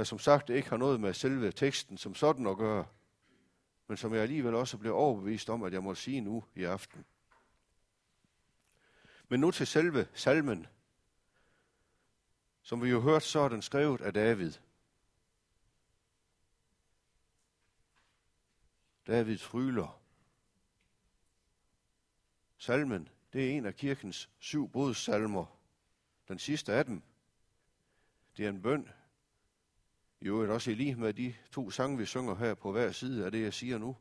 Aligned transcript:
der 0.00 0.04
som 0.04 0.18
sagt 0.18 0.50
ikke 0.50 0.68
har 0.70 0.76
noget 0.76 1.00
med 1.00 1.14
selve 1.14 1.52
teksten 1.52 1.98
som 1.98 2.14
sådan 2.14 2.46
at 2.46 2.56
gøre, 2.56 2.86
men 3.86 3.96
som 3.96 4.14
jeg 4.14 4.22
alligevel 4.22 4.54
også 4.54 4.78
blev 4.78 4.94
overbevist 4.94 5.50
om, 5.50 5.62
at 5.62 5.72
jeg 5.72 5.82
må 5.82 5.94
sige 5.94 6.20
nu 6.20 6.44
i 6.54 6.64
aften. 6.64 7.04
Men 9.28 9.40
nu 9.40 9.50
til 9.50 9.66
selve 9.66 10.08
salmen. 10.14 10.66
Som 12.62 12.82
vi 12.82 12.88
jo 12.88 13.00
hørt, 13.00 13.22
så 13.22 13.40
er 13.40 13.48
den 13.48 13.62
skrevet 13.62 14.00
af 14.00 14.14
David. 14.14 14.52
David 19.06 19.38
fryler. 19.38 20.00
Salmen, 22.58 23.08
det 23.32 23.46
er 23.46 23.50
en 23.50 23.66
af 23.66 23.74
kirkens 23.74 24.30
syv 24.38 24.68
bodsalmer. 24.68 25.46
Den 26.28 26.38
sidste 26.38 26.72
af 26.72 26.84
dem, 26.84 27.02
det 28.36 28.44
er 28.44 28.48
en 28.48 28.62
bøn. 28.62 28.88
I 30.20 30.26
øvrigt 30.26 30.52
også 30.52 30.70
i 30.70 30.74
lige 30.74 30.94
med 30.94 31.14
de 31.14 31.34
to 31.52 31.70
sange, 31.70 31.98
vi 31.98 32.06
synger 32.06 32.34
her 32.34 32.54
på 32.54 32.72
hver 32.72 32.92
side 32.92 33.24
af 33.24 33.32
det, 33.32 33.42
jeg 33.42 33.54
siger 33.54 33.78
nu. 33.78 33.96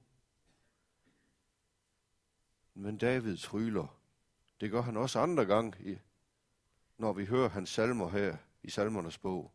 Men 2.73 2.97
David 2.97 3.37
tryller. 3.37 3.99
Det 4.61 4.71
gør 4.71 4.81
han 4.81 4.97
også 4.97 5.19
andre 5.19 5.45
gange, 5.45 6.01
når 6.97 7.13
vi 7.13 7.25
hører 7.25 7.49
hans 7.49 7.69
salmer 7.69 8.09
her 8.09 8.37
i 8.63 8.69
salmernes 8.69 9.17
bog. 9.17 9.51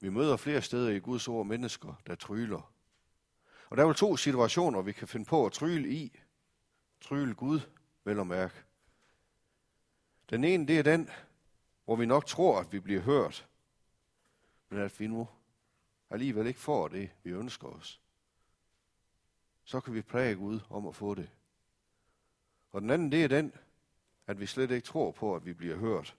Vi 0.00 0.08
møder 0.08 0.36
flere 0.36 0.62
steder 0.62 0.90
i 0.90 0.98
Guds 0.98 1.28
ord 1.28 1.46
mennesker, 1.46 1.94
der 2.06 2.14
tryller. 2.14 2.72
Og 3.70 3.76
der 3.76 3.82
er 3.82 3.86
vel 3.86 3.96
to 3.96 4.16
situationer, 4.16 4.82
vi 4.82 4.92
kan 4.92 5.08
finde 5.08 5.26
på 5.26 5.46
at 5.46 5.52
tryle 5.52 5.88
i. 5.88 6.20
Tryle 7.00 7.34
Gud, 7.34 7.60
vel 8.04 8.18
og 8.18 8.26
mærke. 8.26 8.54
Den 10.30 10.44
ene, 10.44 10.66
det 10.66 10.78
er 10.78 10.82
den, 10.82 11.10
hvor 11.84 11.96
vi 11.96 12.06
nok 12.06 12.26
tror, 12.26 12.60
at 12.60 12.72
vi 12.72 12.80
bliver 12.80 13.00
hørt, 13.00 13.49
men 14.70 14.78
at 14.78 15.00
vi 15.00 15.06
nu 15.06 15.28
alligevel 16.10 16.46
ikke 16.46 16.60
får 16.60 16.88
det, 16.88 17.10
vi 17.22 17.30
ønsker 17.30 17.68
os. 17.68 18.00
Så 19.64 19.80
kan 19.80 19.94
vi 19.94 20.02
præge 20.02 20.34
Gud 20.34 20.60
om 20.70 20.86
at 20.86 20.94
få 20.94 21.14
det. 21.14 21.30
Og 22.72 22.80
den 22.80 22.90
anden, 22.90 23.12
det 23.12 23.24
er 23.24 23.28
den, 23.28 23.52
at 24.26 24.40
vi 24.40 24.46
slet 24.46 24.70
ikke 24.70 24.86
tror 24.86 25.10
på, 25.10 25.34
at 25.34 25.44
vi 25.44 25.52
bliver 25.52 25.76
hørt. 25.76 26.16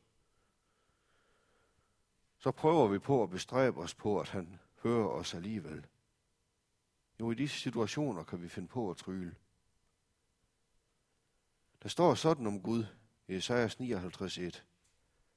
Så 2.38 2.52
prøver 2.52 2.88
vi 2.88 3.00
på 3.00 3.24
at 3.24 3.30
bestræbe 3.30 3.82
os 3.82 3.96
på, 3.96 4.20
at 4.20 4.30
han 4.30 4.60
hører 4.84 5.08
os 5.08 5.34
alligevel. 5.34 5.88
Jo, 7.20 7.32
i 7.32 7.36
disse 7.36 7.60
situationer 7.60 8.24
kan 8.24 8.42
vi 8.42 8.50
finde 8.50 8.68
på 8.68 8.92
at 8.92 8.98
tryle. 8.98 9.36
Der 11.84 11.90
står 11.90 12.14
sådan 12.14 12.48
om 12.48 12.62
Gud 12.62 12.86
i 13.28 13.36
Esajas 13.36 13.76
59.1. 13.76 14.62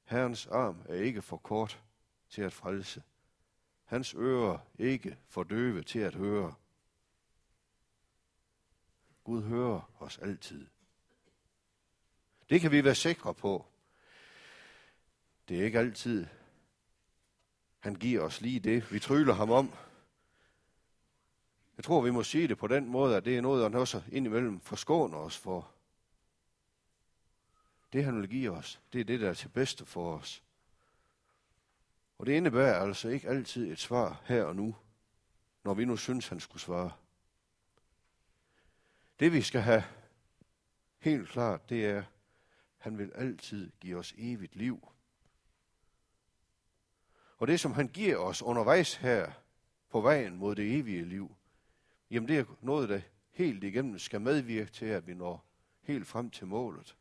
Herrens 0.04 0.46
arm 0.46 0.82
er 0.88 0.94
ikke 0.94 1.22
for 1.22 1.36
kort 1.36 1.82
til 2.30 2.42
at 2.42 2.52
frelse. 2.52 3.02
Hans 3.84 4.14
ører 4.14 4.58
ikke 4.78 5.18
for 5.28 5.42
døve 5.42 5.82
til 5.82 5.98
at 5.98 6.14
høre. 6.14 6.54
Gud 9.24 9.42
hører 9.42 9.90
os 9.98 10.18
altid. 10.18 10.66
Det 12.50 12.60
kan 12.60 12.70
vi 12.70 12.84
være 12.84 12.94
sikre 12.94 13.34
på. 13.34 13.66
Det 15.48 15.60
er 15.60 15.64
ikke 15.64 15.78
altid, 15.78 16.26
han 17.78 17.94
giver 17.94 18.22
os 18.22 18.40
lige 18.40 18.60
det, 18.60 18.92
vi 18.92 18.98
tryller 18.98 19.34
ham 19.34 19.50
om. 19.50 19.74
Jeg 21.76 21.84
tror, 21.84 22.00
vi 22.00 22.10
må 22.10 22.22
sige 22.22 22.48
det 22.48 22.58
på 22.58 22.66
den 22.66 22.88
måde, 22.88 23.16
at 23.16 23.24
det 23.24 23.36
er 23.36 23.40
noget, 23.40 23.62
han 23.62 23.74
også 23.74 24.02
indimellem 24.12 24.60
forskåner 24.60 25.18
os 25.18 25.38
for. 25.38 25.70
Det, 27.92 28.04
han 28.04 28.20
vil 28.20 28.28
give 28.28 28.50
os, 28.50 28.80
det 28.92 29.00
er 29.00 29.04
det, 29.04 29.20
der 29.20 29.30
er 29.30 29.34
til 29.34 29.48
bedste 29.48 29.86
for 29.86 30.16
os. 30.16 30.43
Og 32.18 32.26
det 32.26 32.32
indebærer 32.32 32.80
altså 32.80 33.08
ikke 33.08 33.28
altid 33.28 33.72
et 33.72 33.78
svar 33.78 34.22
her 34.24 34.44
og 34.44 34.56
nu, 34.56 34.76
når 35.64 35.74
vi 35.74 35.84
nu 35.84 35.96
synes, 35.96 36.28
han 36.28 36.40
skulle 36.40 36.62
svare. 36.62 36.92
Det 39.20 39.32
vi 39.32 39.42
skal 39.42 39.60
have 39.60 39.84
helt 40.98 41.28
klart, 41.28 41.68
det 41.68 41.86
er, 41.86 42.04
han 42.76 42.98
vil 42.98 43.12
altid 43.14 43.72
give 43.80 43.98
os 43.98 44.14
evigt 44.16 44.56
liv. 44.56 44.88
Og 47.38 47.46
det, 47.46 47.60
som 47.60 47.72
han 47.72 47.88
giver 47.88 48.16
os 48.16 48.42
undervejs 48.42 48.94
her 48.94 49.32
på 49.90 50.00
vejen 50.00 50.36
mod 50.36 50.54
det 50.54 50.78
evige 50.78 51.04
liv, 51.04 51.36
jamen 52.10 52.28
det 52.28 52.38
er 52.38 52.44
noget, 52.60 52.88
der 52.88 53.00
helt 53.30 53.64
igennem 53.64 53.98
skal 53.98 54.20
medvirke 54.20 54.70
til, 54.70 54.86
at 54.86 55.06
vi 55.06 55.14
når 55.14 55.46
helt 55.82 56.06
frem 56.06 56.30
til 56.30 56.46
målet. 56.46 56.96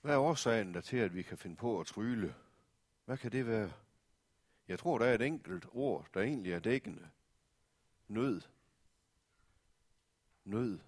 Hvad 0.00 0.14
er 0.14 0.18
årsagen 0.18 0.74
der 0.74 0.80
til, 0.80 0.96
at 0.96 1.14
vi 1.14 1.22
kan 1.22 1.38
finde 1.38 1.56
på 1.56 1.80
at 1.80 1.86
trylle? 1.86 2.34
Hvad 3.04 3.18
kan 3.18 3.32
det 3.32 3.46
være? 3.46 3.72
Jeg 4.68 4.78
tror, 4.78 4.98
der 4.98 5.06
er 5.06 5.14
et 5.14 5.22
enkelt 5.22 5.66
ord, 5.72 6.08
der 6.14 6.20
egentlig 6.20 6.52
er 6.52 6.58
dækkende. 6.58 7.08
Nød. 8.08 8.40
Nød. 10.44 10.78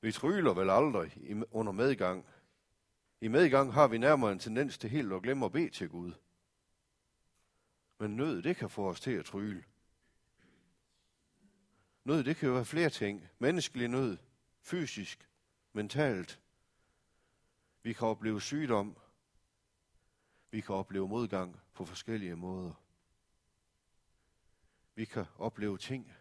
Vi 0.00 0.12
tryller 0.12 0.54
vel 0.54 0.70
aldrig 0.70 1.36
under 1.50 1.72
medgang. 1.72 2.26
I 3.20 3.28
medgang 3.28 3.72
har 3.72 3.88
vi 3.88 3.98
nærmere 3.98 4.32
en 4.32 4.38
tendens 4.38 4.78
til 4.78 4.90
helt 4.90 5.12
at 5.12 5.22
glemme 5.22 5.44
at 5.44 5.52
bede 5.52 5.70
til 5.70 5.88
Gud. 5.88 6.12
Men 7.98 8.16
nød, 8.16 8.42
det 8.42 8.56
kan 8.56 8.70
få 8.70 8.88
os 8.88 9.00
til 9.00 9.12
at 9.12 9.24
trylle. 9.24 9.64
Nød, 12.04 12.24
det 12.24 12.36
kan 12.36 12.48
jo 12.48 12.54
være 12.54 12.64
flere 12.64 12.90
ting. 12.90 13.28
Menneskelig 13.38 13.88
nød, 13.88 14.18
fysisk, 14.60 15.28
mentalt, 15.72 16.41
vi 17.82 17.92
kan 17.92 18.08
opleve 18.08 18.40
sygdom. 18.40 18.96
Vi 20.50 20.60
kan 20.60 20.74
opleve 20.74 21.08
modgang 21.08 21.60
på 21.74 21.84
forskellige 21.84 22.36
måder. 22.36 22.72
Vi 24.94 25.04
kan 25.04 25.24
opleve 25.38 25.78
ting, 25.78 26.12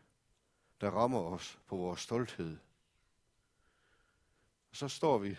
der 0.81 0.89
rammer 0.89 1.19
os 1.19 1.59
på 1.67 1.75
vores 1.75 1.99
stolthed. 1.99 2.57
Og 4.69 4.75
så 4.75 4.87
står 4.87 5.17
vi 5.17 5.37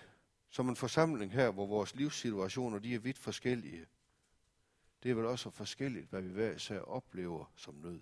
som 0.50 0.68
en 0.68 0.76
forsamling 0.76 1.32
her, 1.32 1.50
hvor 1.50 1.66
vores 1.66 1.94
livssituationer 1.94 2.78
de 2.78 2.94
er 2.94 2.98
vidt 2.98 3.18
forskellige. 3.18 3.86
Det 5.02 5.10
er 5.10 5.14
vel 5.14 5.26
også 5.26 5.50
forskelligt, 5.50 6.10
hvad 6.10 6.22
vi 6.22 6.28
hver 6.28 6.52
især 6.52 6.80
oplever 6.80 7.52
som 7.56 7.74
nød. 7.74 8.00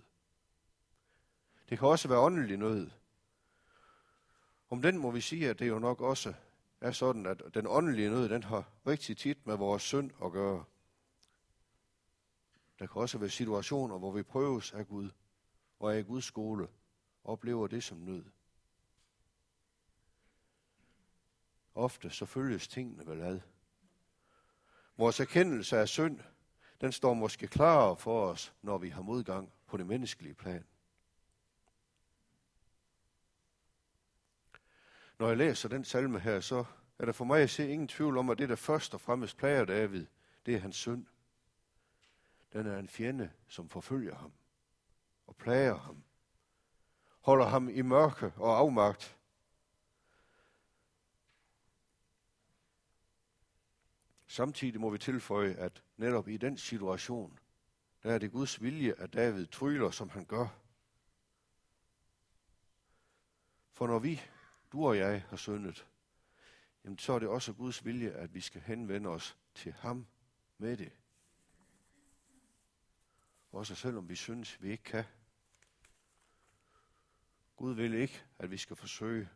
Det 1.69 1.79
kan 1.79 1.89
også 1.89 2.09
være 2.09 2.19
åndelig 2.19 2.57
nød. 2.57 2.91
Om 4.71 4.83
den 4.83 4.99
må 4.99 5.11
vi 5.11 5.21
sige, 5.21 5.51
at 5.51 5.59
det 5.59 5.69
jo 5.69 5.79
nok 5.79 6.01
også 6.01 6.35
er 6.81 6.93
sådan, 6.93 7.27
at 7.27 7.43
den 7.55 7.67
åndelige 7.67 8.11
nød, 8.11 8.29
den 8.29 8.43
har 8.43 8.71
rigtig 8.87 9.17
tit 9.17 9.47
med 9.47 9.57
vores 9.57 9.83
synd 9.83 10.11
at 10.25 10.33
gøre. 10.33 10.65
Der 12.79 12.87
kan 12.87 13.03
også 13.03 13.19
være 13.19 13.31
situationer, 13.31 13.99
hvor 13.99 14.13
vi 14.13 14.23
prøves 14.23 14.73
af 14.73 14.89
Gud 14.89 15.11
og 15.79 15.95
af 15.95 15.99
i 15.99 16.03
Guds 16.03 16.25
skole, 16.25 16.69
oplever 17.25 17.67
det 17.67 17.85
som 17.85 17.99
nød. 17.99 18.25
Ofte 21.75 22.11
så 22.11 22.27
følges 22.27 22.69
tingene 22.69 23.07
vel 23.07 23.21
ad. 23.21 23.41
Vores 24.97 25.21
erkendelse 25.21 25.79
af 25.79 25.89
synd, 25.89 26.21
den 26.81 26.93
står 26.93 27.15
måske 27.15 27.47
klarere 27.47 27.97
for 27.97 28.27
os, 28.27 28.55
når 28.63 28.79
vi 28.79 28.89
har 28.89 29.03
modgang 29.03 29.53
på 29.67 29.77
det 29.77 29.87
menneskelige 29.87 30.35
plan. 30.35 30.65
Når 35.21 35.29
jeg 35.29 35.37
læser 35.37 35.69
den 35.69 35.85
salme 35.85 36.21
her, 36.21 36.41
så 36.41 36.65
er 36.99 37.05
der 37.05 37.13
for 37.13 37.25
mig 37.25 37.43
at 37.43 37.51
se 37.51 37.69
ingen 37.69 37.89
tvivl 37.89 38.19
om, 38.19 38.31
at 38.31 38.39
det, 38.39 38.49
der 38.49 38.57
først 38.57 38.95
og 38.95 39.01
fremmest 39.01 39.37
plager 39.37 39.65
David, 39.65 40.07
det 40.47 40.55
er 40.55 40.59
hans 40.59 40.77
synd. 40.77 41.07
Den 42.53 42.67
er 42.67 42.79
en 42.79 42.89
fjende, 42.89 43.31
som 43.49 43.69
forfølger 43.69 44.15
ham 44.15 44.33
og 45.27 45.37
plager 45.37 45.77
ham. 45.77 46.03
Holder 47.21 47.47
ham 47.47 47.69
i 47.69 47.83
mørke 47.83 48.33
og 48.37 48.59
afmagt. 48.59 49.17
Samtidig 54.27 54.81
må 54.81 54.91
vi 54.91 54.99
tilføje, 54.99 55.55
at 55.55 55.83
netop 55.97 56.29
i 56.29 56.37
den 56.37 56.57
situation, 56.57 57.39
der 58.03 58.15
er 58.15 58.19
det 58.19 58.33
Guds 58.33 58.63
vilje, 58.63 58.95
at 58.99 59.13
David 59.13 59.47
tryller, 59.47 59.91
som 59.91 60.09
han 60.09 60.25
gør. 60.25 60.47
For 63.73 63.87
når 63.87 63.99
vi 63.99 64.21
du 64.73 64.87
og 64.87 64.99
jeg 64.99 65.25
har 65.29 65.37
syndet, 65.37 65.87
jamen 66.85 66.99
så 66.99 67.13
er 67.13 67.19
det 67.19 67.29
også 67.29 67.53
Guds 67.53 67.85
vilje, 67.85 68.11
at 68.11 68.35
vi 68.35 68.41
skal 68.41 68.61
henvende 68.61 69.09
os 69.09 69.39
til 69.55 69.73
ham 69.73 70.07
med 70.59 70.77
det. 70.77 70.93
Også 73.53 73.75
selvom 73.75 74.09
vi 74.09 74.17
synes, 74.17 74.63
vi 74.63 74.71
ikke 74.71 74.85
kan. 74.85 75.05
Gud 77.57 77.75
vil 77.75 77.95
ikke, 77.95 78.25
at 78.39 78.51
vi 78.51 78.57
skal 78.57 78.77
forsøge 78.77 79.29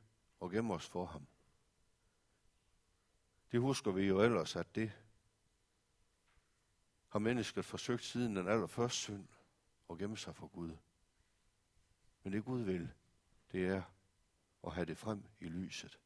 at 0.43 0.51
gemme 0.51 0.75
os 0.75 0.87
for 0.87 1.05
ham. 1.05 1.27
Det 3.53 3.61
husker 3.61 3.91
vi 3.93 4.03
jo 4.03 4.21
ellers, 4.21 4.57
at 4.57 4.75
det 4.75 4.93
har 7.09 7.19
mennesket 7.19 7.65
forsøgt 7.65 8.05
siden 8.05 8.37
den 8.37 8.49
allerførste 8.49 8.99
synd 8.99 9.29
at 9.91 9.99
gemme 9.99 10.17
sig 10.17 10.37
for 10.37 10.47
Gud. 10.47 10.77
Men 12.23 12.33
det 12.33 12.45
Gud 12.45 12.61
vil, 12.61 12.93
det 13.53 13.69
er 13.69 13.83
og 14.65 14.73
have 14.73 14.85
det 14.85 14.99
frem 14.99 15.25
i 15.41 15.45
lyset. 15.45 15.99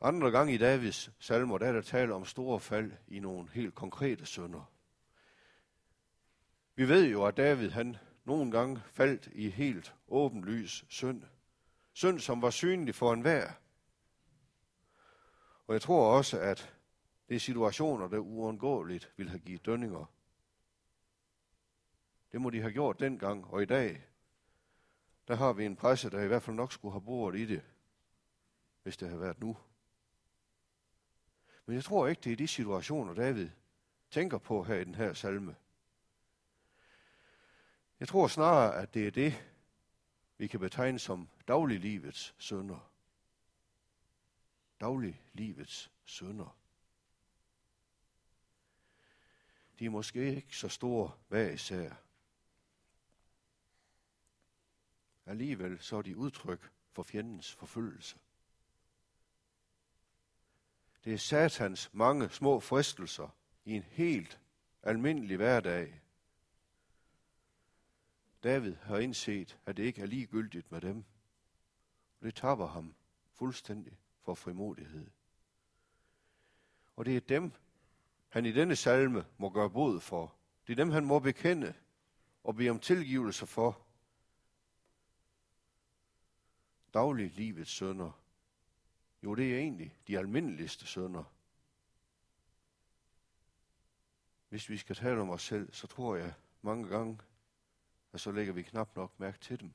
Andre 0.00 0.30
gange 0.30 0.54
i 0.54 0.58
Davids 0.58 1.10
salmer, 1.18 1.58
der 1.58 1.66
er 1.66 1.72
der 1.72 1.80
tale 1.80 2.14
om 2.14 2.24
store 2.24 2.60
fald 2.60 2.92
i 3.08 3.18
nogle 3.18 3.48
helt 3.52 3.74
konkrete 3.74 4.26
sønder. 4.26 4.72
Vi 6.74 6.88
ved 6.88 7.10
jo, 7.10 7.24
at 7.24 7.36
David 7.36 7.70
han 7.70 7.96
nogle 8.24 8.50
gange 8.50 8.82
faldt 8.86 9.28
i 9.32 9.50
helt 9.50 9.94
åbenlys 10.08 10.84
synd. 10.88 11.22
Synd, 11.92 12.20
som 12.20 12.42
var 12.42 12.50
synlig 12.50 12.94
for 12.94 13.12
enhver. 13.12 13.52
Og 15.66 15.74
jeg 15.74 15.82
tror 15.82 16.16
også, 16.16 16.40
at 16.40 16.74
det 17.28 17.34
er 17.34 17.40
situationer, 17.40 18.08
der 18.08 18.18
uundgåeligt 18.18 19.12
vil 19.16 19.28
have 19.28 19.40
givet 19.40 19.66
dønninger 19.66 20.06
det 22.32 22.40
må 22.40 22.50
de 22.50 22.60
have 22.60 22.72
gjort 22.72 23.00
dengang, 23.00 23.44
og 23.44 23.62
i 23.62 23.66
dag, 23.66 24.06
der 25.28 25.34
har 25.34 25.52
vi 25.52 25.64
en 25.64 25.76
presse, 25.76 26.10
der 26.10 26.20
i 26.20 26.26
hvert 26.26 26.42
fald 26.42 26.56
nok 26.56 26.72
skulle 26.72 26.92
have 26.92 27.04
boret 27.04 27.36
i 27.36 27.46
det, 27.46 27.62
hvis 28.82 28.96
det 28.96 29.08
havde 29.08 29.20
været 29.20 29.40
nu. 29.40 29.56
Men 31.66 31.74
jeg 31.74 31.84
tror 31.84 32.06
ikke, 32.06 32.20
det 32.20 32.32
er 32.32 32.36
de 32.36 32.48
situationer, 32.48 33.14
David 33.14 33.48
tænker 34.10 34.38
på 34.38 34.62
her 34.62 34.74
i 34.74 34.84
den 34.84 34.94
her 34.94 35.12
salme. 35.12 35.56
Jeg 38.00 38.08
tror 38.08 38.28
snarere, 38.28 38.82
at 38.82 38.94
det 38.94 39.06
er 39.06 39.10
det, 39.10 39.46
vi 40.38 40.46
kan 40.46 40.60
betegne 40.60 40.98
som 40.98 41.28
dagliglivets 41.48 42.34
sønder. 42.38 42.90
Dagliglivets 44.80 45.90
sønder. 46.04 46.56
De 49.78 49.86
er 49.86 49.90
måske 49.90 50.36
ikke 50.36 50.56
så 50.56 50.68
store 50.68 51.10
hver 51.28 51.50
især. 51.50 51.94
Alligevel 55.30 55.78
så 55.80 55.96
er 55.96 56.02
de 56.02 56.16
udtryk 56.16 56.70
for 56.92 57.02
fjendens 57.02 57.54
forfølgelse. 57.54 58.18
Det 61.04 61.12
er 61.12 61.18
satans 61.18 61.90
mange 61.92 62.30
små 62.30 62.60
fristelser 62.60 63.36
i 63.64 63.72
en 63.72 63.82
helt 63.82 64.40
almindelig 64.82 65.36
hverdag. 65.36 66.00
David 68.42 68.74
har 68.74 68.98
indset, 68.98 69.58
at 69.66 69.76
det 69.76 69.82
ikke 69.82 70.02
er 70.02 70.06
ligegyldigt 70.06 70.72
med 70.72 70.80
dem. 70.80 71.04
Det 72.22 72.34
tapper 72.34 72.66
ham 72.66 72.94
fuldstændig 73.32 73.98
for 74.20 74.34
frimodighed. 74.34 75.10
Og 76.96 77.04
det 77.04 77.16
er 77.16 77.20
dem, 77.20 77.52
han 78.28 78.46
i 78.46 78.52
denne 78.52 78.76
salme 78.76 79.26
må 79.38 79.50
gøre 79.50 79.70
bod 79.70 80.00
for. 80.00 80.34
Det 80.66 80.72
er 80.72 80.76
dem, 80.76 80.90
han 80.90 81.04
må 81.04 81.18
bekende 81.18 81.74
og 82.44 82.56
bede 82.56 82.70
om 82.70 82.80
tilgivelse 82.80 83.46
for 83.46 83.89
dagliglivets 86.94 87.70
sønder. 87.70 88.10
Jo, 89.22 89.34
det 89.34 89.54
er 89.54 89.58
egentlig 89.58 89.96
de 90.06 90.18
almindeligste 90.18 90.86
sønder. 90.86 91.24
Hvis 94.48 94.68
vi 94.68 94.76
skal 94.76 94.96
tale 94.96 95.20
om 95.20 95.30
os 95.30 95.42
selv, 95.42 95.72
så 95.72 95.86
tror 95.86 96.16
jeg 96.16 96.34
mange 96.62 96.88
gange, 96.88 97.18
at 98.12 98.20
så 98.20 98.32
lægger 98.32 98.52
vi 98.52 98.62
knap 98.62 98.96
nok 98.96 99.20
mærke 99.20 99.38
til 99.38 99.60
dem. 99.60 99.72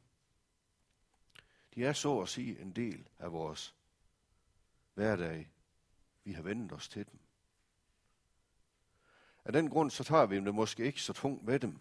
De 1.75 1.85
er 1.85 1.93
så 1.93 2.19
at 2.19 2.29
sige 2.29 2.59
en 2.59 2.71
del 2.71 3.07
af 3.19 3.31
vores 3.31 3.75
hverdag. 4.93 5.49
Vi 6.23 6.33
har 6.33 6.41
vendt 6.41 6.71
os 6.71 6.89
til 6.89 7.05
dem. 7.11 7.19
Af 9.45 9.53
den 9.53 9.69
grund, 9.69 9.91
så 9.91 10.03
tager 10.03 10.25
vi 10.25 10.35
dem 10.35 10.55
måske 10.55 10.85
ikke 10.85 11.01
så 11.01 11.13
tungt 11.13 11.43
med 11.43 11.59
dem. 11.59 11.79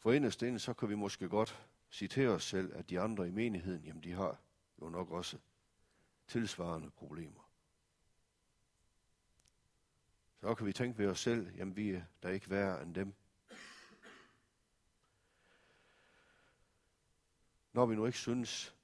For 0.00 0.12
inderst 0.12 0.42
inde, 0.42 0.58
så 0.58 0.72
kan 0.74 0.88
vi 0.88 0.94
måske 0.94 1.28
godt 1.28 1.66
sige 1.90 2.08
til 2.08 2.28
os 2.28 2.44
selv, 2.44 2.76
at 2.76 2.90
de 2.90 3.00
andre 3.00 3.28
i 3.28 3.30
menigheden, 3.30 3.84
jamen 3.84 4.02
de 4.02 4.12
har 4.12 4.38
jo 4.82 4.88
nok 4.88 5.10
også 5.10 5.38
tilsvarende 6.26 6.90
problemer. 6.90 7.50
Så 10.40 10.54
kan 10.54 10.66
vi 10.66 10.72
tænke 10.72 10.98
ved 10.98 11.06
os 11.06 11.20
selv, 11.20 11.56
jamen 11.56 11.76
vi 11.76 11.90
er 11.90 12.02
der 12.22 12.28
ikke 12.28 12.50
værre 12.50 12.82
end 12.82 12.94
dem. 12.94 13.14
Når 17.72 17.86
vi 17.86 17.94
nu 17.94 18.06
ikke 18.06 18.18
synes, 18.18 18.74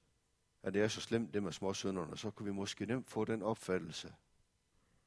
at 0.63 0.73
det 0.73 0.81
er 0.81 0.87
så 0.87 1.01
slemt, 1.01 1.33
det 1.33 1.43
med 1.43 1.51
småsønderne, 1.51 2.17
så 2.17 2.31
kan 2.31 2.45
vi 2.45 2.51
måske 2.51 2.85
nemt 2.85 3.09
få 3.09 3.25
den 3.25 3.41
opfattelse, 3.41 4.15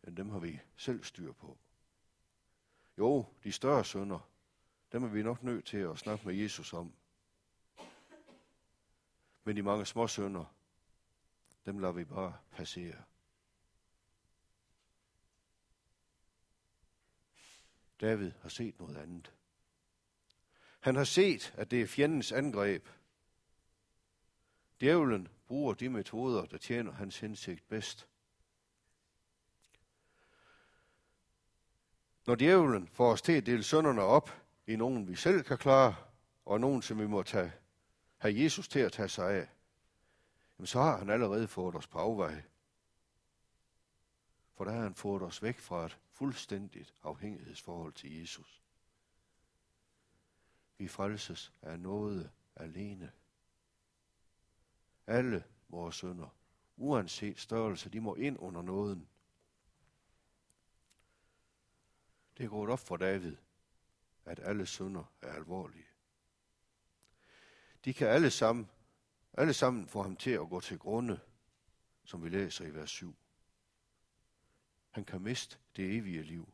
at 0.03 0.17
dem 0.17 0.29
har 0.29 0.39
vi 0.39 0.61
selv 0.77 1.05
styr 1.05 1.33
på. 1.33 1.59
Jo, 2.99 3.27
de 3.45 3.53
større 3.53 3.85
sønder, 3.85 4.30
dem 4.93 5.05
er 5.05 5.09
vi 5.09 5.23
nok 5.23 5.43
nødt 5.43 5.65
til 5.65 5.77
at 5.77 5.99
snakke 5.99 6.27
med 6.27 6.35
Jesus 6.35 6.73
om. 6.73 6.93
Men 9.45 9.57
de 9.57 9.63
mange 9.63 9.87
små 9.87 10.07
sønder, 10.07 10.45
dem 11.67 11.79
lader 11.79 11.93
vi 11.93 12.05
bare 12.05 12.37
passere. 12.51 13.03
David 18.01 18.33
har 18.43 18.49
set 18.49 18.81
noget 18.81 18.97
andet. 18.97 19.33
Han 20.81 20.97
har 20.97 21.05
set, 21.05 21.55
at 21.57 21.71
det 21.71 21.83
er 21.83 21.87
fjendens 21.87 22.33
angreb. 22.33 22.89
Djævlen 24.81 25.29
bruger 25.47 25.75
de 25.75 25.89
metoder, 25.89 26.45
der 26.47 26.59
tjener 26.59 26.93
hans 26.93 27.21
hensigt 27.21 27.69
bedst. 27.69 28.09
Når 32.27 32.35
djævlen 32.35 32.89
får 32.89 33.13
os 33.13 33.23
til 33.23 33.33
at 33.33 33.47
dele 33.47 33.63
sønderne 33.63 34.03
op 34.03 34.40
i 34.67 34.77
nogen, 34.77 35.09
vi 35.09 35.17
selv 35.17 35.43
kan 35.43 35.59
klare, 35.59 35.95
og 36.45 36.61
nogen, 36.61 36.83
som 36.83 36.99
vi 36.99 37.07
må 37.07 37.23
tage, 37.23 37.53
have 38.17 38.43
Jesus 38.43 38.69
til 38.69 38.81
at 38.81 38.93
tage 38.93 39.09
sig 39.09 39.31
af, 39.31 39.49
jamen 40.59 40.67
så 40.67 40.81
har 40.81 40.99
han 40.99 41.11
allerede 41.11 41.49
fået 41.49 41.75
os 41.75 41.87
på 41.87 41.99
afvej. 41.99 42.43
For 44.55 44.65
der 44.65 44.73
har 44.73 44.83
han 44.83 44.95
fået 44.95 45.23
os 45.23 45.43
væk 45.43 45.59
fra 45.59 45.87
et 45.87 45.99
fuldstændigt 46.11 46.95
afhængighedsforhold 47.03 47.93
til 47.93 48.21
Jesus. 48.21 48.63
Vi 50.79 50.89
frelses 50.89 51.53
af 51.63 51.81
noget 51.81 52.31
alene. 52.57 53.13
Alle 55.07 55.45
vores 55.69 55.97
sønder, 55.97 56.29
uanset 56.77 57.39
størrelse, 57.39 57.91
de 57.91 58.01
må 58.01 58.15
ind 58.15 58.39
under 58.39 58.63
nåden. 58.63 59.09
Det 62.37 62.45
er 62.45 62.49
gået 62.49 62.71
op 62.71 62.79
for 62.79 62.97
David, 62.97 63.37
at 64.25 64.41
alle 64.43 64.67
synder 64.67 65.05
er 65.23 65.33
alvorlige. 65.33 65.87
De 67.85 67.95
kan 67.95 68.09
alle 68.09 68.31
sammen, 68.31 68.71
alle 69.33 69.55
sammen 69.55 69.89
få 69.89 70.03
ham 70.03 70.17
til 70.17 70.31
at 70.31 70.49
gå 70.49 70.61
til 70.61 70.79
grunde, 70.79 71.21
som 72.05 72.25
vi 72.25 72.29
læser 72.29 72.67
i 72.67 72.75
vers 72.75 72.91
7. 72.91 73.17
Han 74.91 75.05
kan 75.05 75.21
miste 75.21 75.59
det 75.77 75.97
evige 75.97 76.23
liv. 76.23 76.53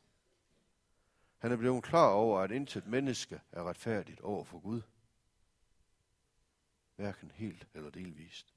Han 1.38 1.52
er 1.52 1.56
blevet 1.56 1.84
klar 1.84 2.08
over, 2.08 2.40
at 2.40 2.50
intet 2.50 2.86
menneske 2.86 3.40
er 3.52 3.68
retfærdigt 3.68 4.20
over 4.20 4.44
for 4.44 4.58
Gud. 4.58 4.82
Hverken 6.96 7.30
helt 7.30 7.68
eller 7.74 7.90
delvist. 7.90 8.55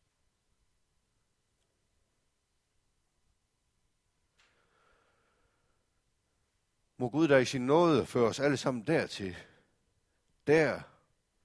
Må 6.99 7.09
Gud 7.09 7.27
der 7.27 7.37
i 7.37 7.45
sin 7.45 7.65
nåde 7.65 8.05
føre 8.05 8.27
os 8.27 8.39
alle 8.39 8.57
sammen 8.57 8.87
dertil. 8.87 9.35
Der, 10.47 10.81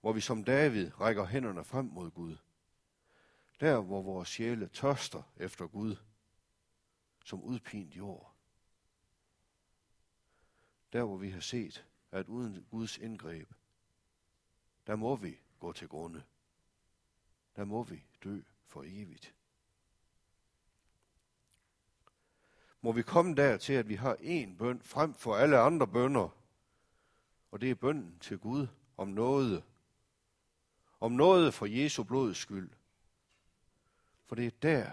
hvor 0.01 0.13
vi 0.13 0.21
som 0.21 0.45
David 0.45 1.01
rækker 1.01 1.27
hænderne 1.27 1.65
frem 1.65 1.85
mod 1.85 2.11
Gud. 2.11 2.37
Der, 3.61 3.81
hvor 3.81 4.03
vores 4.03 4.29
sjæle 4.29 4.69
tørster 4.69 5.23
efter 5.37 5.67
Gud 5.67 5.97
som 7.25 7.43
udpint 7.43 7.97
jord. 7.97 8.35
Der 10.93 11.05
hvor 11.05 11.17
vi 11.17 11.31
har 11.31 11.41
set, 11.41 11.87
at 12.11 12.29
uden 12.29 12.67
Guds 12.71 12.99
indgreb, 12.99 13.49
der 14.87 14.97
må 14.97 15.17
vi 15.17 15.41
gå 15.59 15.73
til 15.73 15.89
grunde. 15.89 16.23
Der 17.57 17.65
må 17.65 17.83
vi 17.83 18.05
dø 18.25 18.41
for 18.67 18.83
evigt. 18.87 19.35
Må 22.85 22.93
vi 22.93 23.03
komme 23.03 23.35
der 23.35 23.57
til, 23.57 23.73
at 23.73 23.89
vi 23.89 23.95
har 23.95 24.15
én 24.15 24.57
bøn 24.57 24.83
frem 24.83 25.15
for 25.15 25.37
alle 25.37 25.59
andre 25.59 25.87
bønder, 25.87 26.29
og 27.51 27.61
det 27.61 27.71
er 27.71 27.75
bønnen 27.75 28.19
til 28.21 28.39
Gud 28.39 28.67
om 28.97 29.09
noget. 29.09 29.65
Om 31.01 31.13
noget 31.13 31.55
for 31.55 31.67
Jesu 31.67 32.03
blods 32.03 32.37
skyld. 32.37 32.71
For 34.27 34.35
det 34.35 34.47
er 34.47 34.51
der, 34.63 34.91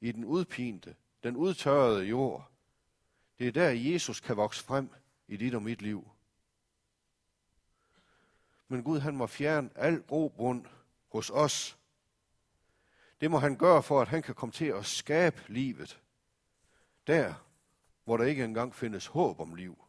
i 0.00 0.12
den 0.12 0.24
udpinte, 0.24 0.96
den 1.22 1.36
udtørrede 1.36 2.04
jord. 2.04 2.50
Det 3.38 3.48
er 3.48 3.52
der, 3.52 3.70
Jesus 3.70 4.20
kan 4.20 4.36
vokse 4.36 4.64
frem 4.64 4.90
i 5.28 5.36
dit 5.36 5.54
og 5.54 5.62
mit 5.62 5.82
liv. 5.82 6.08
Men 8.68 8.82
Gud, 8.82 8.98
han 8.98 9.16
må 9.16 9.26
fjerne 9.26 9.70
al 9.74 10.02
grobund 10.02 10.66
hos 11.08 11.30
os. 11.30 11.78
Det 13.20 13.30
må 13.30 13.38
han 13.38 13.56
gøre 13.56 13.82
for, 13.82 14.00
at 14.00 14.08
han 14.08 14.22
kan 14.22 14.34
komme 14.34 14.52
til 14.52 14.66
at 14.66 14.86
skabe 14.86 15.42
livet. 15.48 16.03
Der, 17.06 17.34
hvor 18.04 18.16
der 18.16 18.24
ikke 18.24 18.44
engang 18.44 18.74
findes 18.74 19.06
håb 19.06 19.40
om 19.40 19.54
liv. 19.54 19.84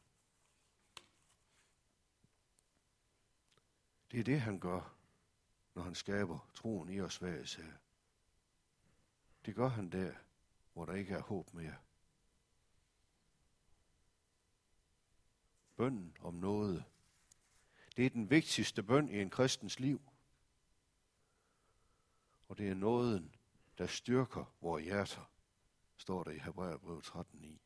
Det 4.12 4.20
er 4.20 4.24
det, 4.24 4.42
han 4.42 4.60
gør, 4.60 4.96
når 5.74 5.84
han 5.84 5.96
skaber 5.96 6.50
troen 6.54 6.90
i 6.90 7.02
os 7.02 7.18
hver 7.18 7.42
især. 7.42 7.72
Det 9.46 9.56
gør 9.56 9.68
han 9.68 9.90
der, 9.90 10.14
hvor 10.74 10.86
der 10.86 10.94
ikke 10.94 11.14
er 11.14 11.22
håb 11.22 11.54
mere. 11.54 11.76
Bønden 15.76 16.18
om 16.22 16.34
noget. 16.34 16.86
Det 17.98 18.06
er 18.06 18.10
den 18.10 18.30
vigtigste 18.30 18.84
bøn 18.84 19.10
i 19.10 19.22
en 19.22 19.30
kristens 19.30 19.80
liv. 19.80 20.02
Og 22.48 22.58
det 22.58 22.70
er 22.70 22.74
nåden, 22.74 23.36
der 23.78 23.88
styrker 23.88 24.54
vores 24.62 24.84
hjerter, 24.84 25.30
står 25.98 26.24
der 26.24 26.32
i 26.32 26.38
Hebræerbrevet 26.38 27.04
13.9. 27.08 27.58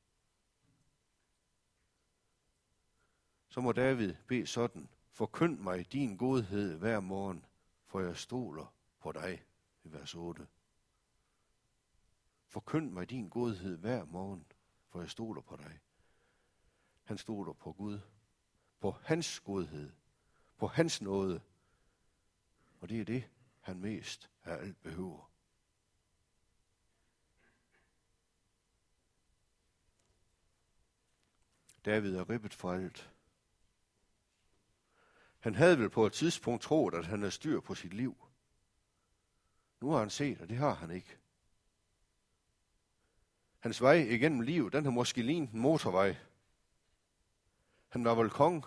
Så 3.50 3.62
må 3.62 3.72
David 3.72 4.16
bede 4.28 4.48
sådan, 4.48 4.90
forkynd 5.10 5.60
mig 5.60 5.92
din 5.92 6.18
godhed 6.18 6.78
hver 6.78 7.00
morgen, 7.00 7.46
for 7.86 8.00
jeg 8.00 8.18
stoler 8.18 8.74
på 9.00 9.12
dig, 9.12 9.44
i 9.84 9.92
vers 9.92 10.16
8. 10.16 10.48
Forkynd 12.48 12.92
mig 12.92 13.10
din 13.10 13.30
godhed 13.30 13.78
hver 13.78 14.06
morgen, 14.06 14.46
for 14.90 15.00
jeg 15.00 15.10
stoler 15.10 15.42
på 15.42 15.56
dig. 15.56 15.80
Han 17.04 17.18
stoler 17.18 17.54
på 17.54 17.72
Gud, 17.72 18.00
på 18.80 18.92
hans 18.92 19.40
godhed, 19.40 19.92
på 20.58 20.68
hans 20.68 21.02
nåde. 21.02 21.42
Og 22.80 22.90
det 22.90 23.02
er 23.02 23.06
det, 23.06 23.30
han 23.60 23.80
mest 23.80 24.30
af 24.44 24.54
alt 24.54 24.82
behøver. 24.82 25.29
David 31.86 32.16
er 32.16 32.30
ribbet 32.30 32.54
for 32.54 32.72
alt. 32.72 33.12
Han 35.40 35.56
havde 35.56 35.80
vel 35.80 35.90
på 35.90 36.06
et 36.06 36.14
tidspunkt 36.14 36.64
troet, 36.64 36.94
at 36.94 37.06
han 37.06 37.20
havde 37.20 37.32
styr 37.32 37.60
på 37.60 37.76
sit 37.76 37.94
liv. 37.94 38.18
Nu 39.82 39.92
har 39.92 40.00
han 40.00 40.10
set, 40.10 40.42
at 40.42 40.50
det 40.50 40.58
har 40.58 40.74
han 40.74 40.92
ikke. 40.92 41.18
Hans 43.60 43.82
vej 43.82 43.94
igennem 43.94 44.42
livet, 44.42 44.74
den 44.74 44.84
har 44.84 44.92
måske 44.92 45.22
lignet 45.22 45.54
en 45.54 45.60
motorvej. 45.60 46.18
Han 47.90 48.04
var 48.04 48.16
vel 48.16 48.30
kong. 48.30 48.66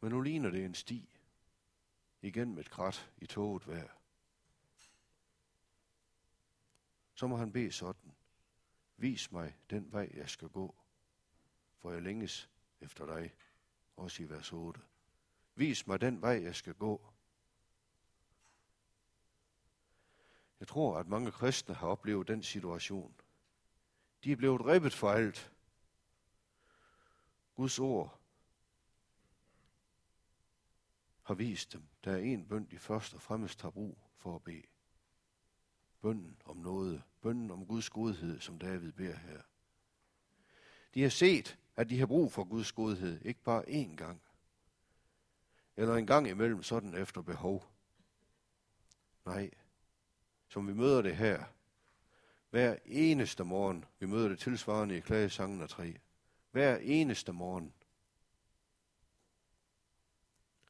Men 0.00 0.10
nu 0.10 0.20
ligner 0.20 0.50
det 0.50 0.64
en 0.64 0.74
sti. 0.74 1.18
Igen 2.22 2.54
med 2.54 2.64
et 2.64 2.70
krat 2.70 3.10
i 3.18 3.26
toget 3.26 3.68
vejr. 3.68 3.88
Så 7.14 7.26
må 7.26 7.36
han 7.36 7.52
bede 7.52 7.72
sådan. 7.72 8.12
Vis 9.02 9.32
mig 9.32 9.56
den 9.70 9.92
vej, 9.92 10.10
jeg 10.14 10.28
skal 10.28 10.48
gå, 10.48 10.74
for 11.78 11.90
jeg 11.90 12.02
længes 12.02 12.50
efter 12.80 13.06
dig. 13.06 13.34
Også 13.96 14.22
i 14.22 14.28
vers 14.28 14.52
8. 14.52 14.80
Vis 15.54 15.86
mig 15.86 16.00
den 16.00 16.22
vej, 16.22 16.42
jeg 16.42 16.54
skal 16.54 16.74
gå. 16.74 17.12
Jeg 20.60 20.68
tror, 20.68 20.98
at 20.98 21.06
mange 21.08 21.32
kristne 21.32 21.74
har 21.74 21.86
oplevet 21.86 22.28
den 22.28 22.42
situation. 22.42 23.14
De 24.24 24.32
er 24.32 24.36
blevet 24.36 24.66
ribbet 24.66 24.92
for 24.92 25.10
alt. 25.10 25.52
Guds 27.54 27.78
ord 27.78 28.20
har 31.22 31.34
vist 31.34 31.72
dem, 31.72 31.88
der 32.04 32.12
er 32.12 32.18
en 32.18 32.48
bønd, 32.48 32.68
de 32.68 32.78
først 32.78 33.14
og 33.14 33.22
fremmest 33.22 33.62
har 33.62 33.70
brug 33.70 33.98
for 34.16 34.36
at 34.36 34.42
bede. 34.42 34.71
Bønden 36.02 36.36
om 36.44 36.56
noget. 36.56 37.02
Bønden 37.20 37.50
om 37.50 37.66
Guds 37.66 37.90
godhed, 37.90 38.40
som 38.40 38.58
David 38.58 38.92
beder 38.92 39.16
her. 39.16 39.42
De 40.94 41.02
har 41.02 41.08
set, 41.08 41.58
at 41.76 41.90
de 41.90 41.98
har 41.98 42.06
brug 42.06 42.32
for 42.32 42.44
Guds 42.44 42.72
godhed, 42.72 43.20
ikke 43.24 43.42
bare 43.42 43.68
én 43.68 43.96
gang, 43.96 44.22
eller 45.76 45.94
en 45.94 46.06
gang 46.06 46.28
imellem 46.28 46.62
sådan 46.62 46.94
efter 46.94 47.22
behov. 47.22 47.64
Nej, 49.24 49.50
som 50.48 50.68
vi 50.68 50.72
møder 50.72 51.02
det 51.02 51.16
her, 51.16 51.44
hver 52.50 52.76
eneste 52.84 53.44
morgen, 53.44 53.84
vi 53.98 54.06
møder 54.06 54.28
det 54.28 54.38
tilsvarende 54.38 54.96
i 54.96 55.00
klagesangen 55.00 55.62
af 55.62 55.68
tre, 55.68 55.98
hver 56.50 56.76
eneste 56.76 57.32
morgen 57.32 57.72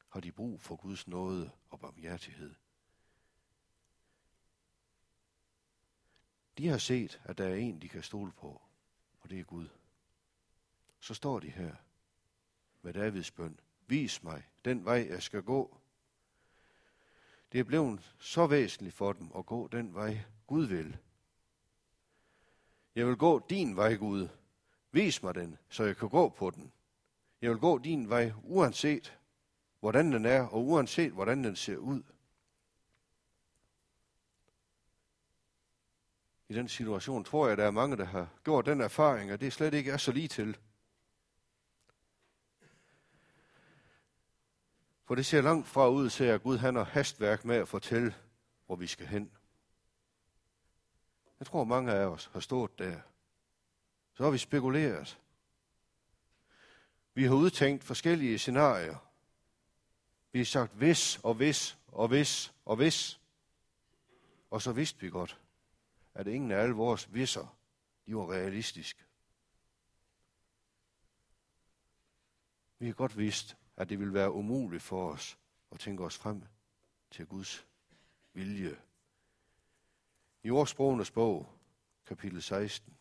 har 0.09 0.19
de 0.19 0.31
brug 0.31 0.61
for 0.61 0.75
Guds 0.75 1.07
nåde 1.07 1.51
og 1.69 1.79
barmhjertighed. 1.79 2.55
De 6.57 6.67
har 6.67 6.77
set, 6.77 7.21
at 7.23 7.37
der 7.37 7.47
er 7.47 7.55
en, 7.55 7.81
de 7.81 7.89
kan 7.89 8.03
stole 8.03 8.31
på, 8.31 8.61
og 9.21 9.29
det 9.29 9.39
er 9.39 9.43
Gud 9.43 9.67
så 11.03 11.13
står 11.13 11.39
de 11.39 11.49
her 11.49 11.75
med 12.81 12.93
Davids 12.93 13.31
bøn. 13.31 13.59
Vis 13.87 14.23
mig 14.23 14.43
den 14.65 14.85
vej, 14.85 15.07
jeg 15.09 15.23
skal 15.23 15.41
gå. 15.41 15.77
Det 17.51 17.59
er 17.59 17.63
blevet 17.63 18.15
så 18.19 18.47
væsentligt 18.47 18.95
for 18.95 19.13
dem 19.13 19.31
at 19.37 19.45
gå 19.45 19.67
den 19.67 19.93
vej, 19.93 20.19
Gud 20.47 20.65
vil. 20.65 20.97
Jeg 22.95 23.07
vil 23.07 23.15
gå 23.15 23.45
din 23.49 23.75
vej, 23.75 23.95
Gud. 23.95 24.27
Vis 24.91 25.23
mig 25.23 25.35
den, 25.35 25.57
så 25.69 25.83
jeg 25.83 25.97
kan 25.97 26.09
gå 26.09 26.29
på 26.29 26.49
den. 26.49 26.71
Jeg 27.41 27.49
vil 27.49 27.59
gå 27.59 27.77
din 27.77 28.09
vej, 28.09 28.31
uanset 28.43 29.17
hvordan 29.79 30.13
den 30.13 30.25
er, 30.25 30.47
og 30.47 30.65
uanset 30.65 31.11
hvordan 31.11 31.43
den 31.43 31.55
ser 31.55 31.77
ud. 31.77 32.03
I 36.49 36.53
den 36.53 36.69
situation 36.69 37.23
tror 37.23 37.47
jeg, 37.47 37.57
der 37.57 37.65
er 37.65 37.71
mange, 37.71 37.97
der 37.97 38.05
har 38.05 38.27
gjort 38.43 38.65
den 38.65 38.81
erfaring, 38.81 39.31
at 39.31 39.41
det 39.41 39.53
slet 39.53 39.73
ikke 39.73 39.91
er 39.91 39.97
så 39.97 40.11
lige 40.11 40.27
til. 40.27 40.57
For 45.05 45.15
det 45.15 45.25
ser 45.25 45.41
langt 45.41 45.67
fra 45.67 45.89
ud 45.89 46.09
til, 46.09 46.23
at 46.23 46.43
Gud 46.43 46.57
han 46.57 46.75
har 46.75 46.83
hastværk 46.83 47.45
med 47.45 47.55
at 47.55 47.67
fortælle, 47.67 48.15
hvor 48.65 48.75
vi 48.75 48.87
skal 48.87 49.07
hen. 49.07 49.31
Jeg 51.39 51.47
tror, 51.47 51.63
mange 51.63 51.91
af 51.91 52.05
os 52.05 52.29
har 52.33 52.39
stået 52.39 52.79
der. 52.79 52.99
Så 54.13 54.23
har 54.23 54.31
vi 54.31 54.37
spekuleret. 54.37 55.19
Vi 57.13 57.23
har 57.23 57.33
udtænkt 57.33 57.83
forskellige 57.83 58.39
scenarier. 58.39 58.95
Vi 60.31 60.39
har 60.39 60.45
sagt 60.45 60.73
hvis 60.73 61.19
og 61.23 61.33
hvis 61.33 61.77
og 61.87 62.07
hvis 62.07 62.53
og 62.65 62.75
hvis. 62.75 63.19
Og 64.51 64.61
så 64.61 64.71
vidste 64.71 65.01
vi 65.01 65.09
godt, 65.09 65.39
at 66.13 66.27
ingen 66.27 66.51
af 66.51 66.57
alle 66.57 66.75
vores 66.75 67.13
visser, 67.13 67.57
de 68.05 68.15
var 68.15 68.31
realistiske. 68.31 69.03
Vi 72.79 72.85
har 72.87 72.93
godt 72.93 73.17
vidst, 73.17 73.57
at 73.77 73.89
det 73.89 73.99
vil 73.99 74.13
være 74.13 74.31
umuligt 74.31 74.83
for 74.83 75.11
os 75.11 75.37
at 75.71 75.79
tænke 75.79 76.03
os 76.03 76.17
frem 76.17 76.43
til 77.11 77.25
Guds 77.25 77.67
vilje. 78.33 78.81
I 80.43 80.49
ordsprogenes 80.49 81.11
bog, 81.11 81.49
kapitel 82.05 82.41
16, 82.41 82.97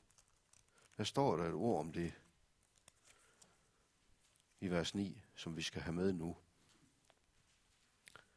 der 0.96 1.04
står 1.04 1.36
der 1.36 1.44
et 1.44 1.54
ord 1.54 1.80
om 1.80 1.92
det 1.92 2.14
i 4.60 4.70
vers 4.70 4.94
9, 4.94 5.22
som 5.34 5.56
vi 5.56 5.62
skal 5.62 5.82
have 5.82 5.94
med 5.94 6.12
nu. 6.12 6.36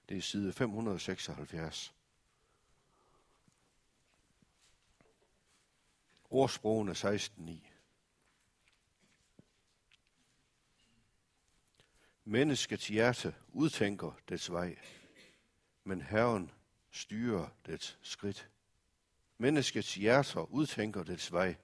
Det 0.09 0.17
er 0.17 0.21
side 0.21 0.53
576. 0.53 1.94
Ordsprogene 6.35 6.91
16.9. 6.91 7.71
Menneskets 12.25 12.87
hjerte 12.87 13.35
udtænker 13.49 14.11
dets 14.29 14.51
vej, 14.51 14.77
men 15.83 16.01
Herren 16.01 16.51
styrer 16.91 17.47
dets 17.65 17.99
skridt. 18.01 18.49
Menneskets 19.37 19.95
hjerter 19.95 20.51
udtænker 20.51 21.03
dets 21.03 21.31
vej, 21.31 21.55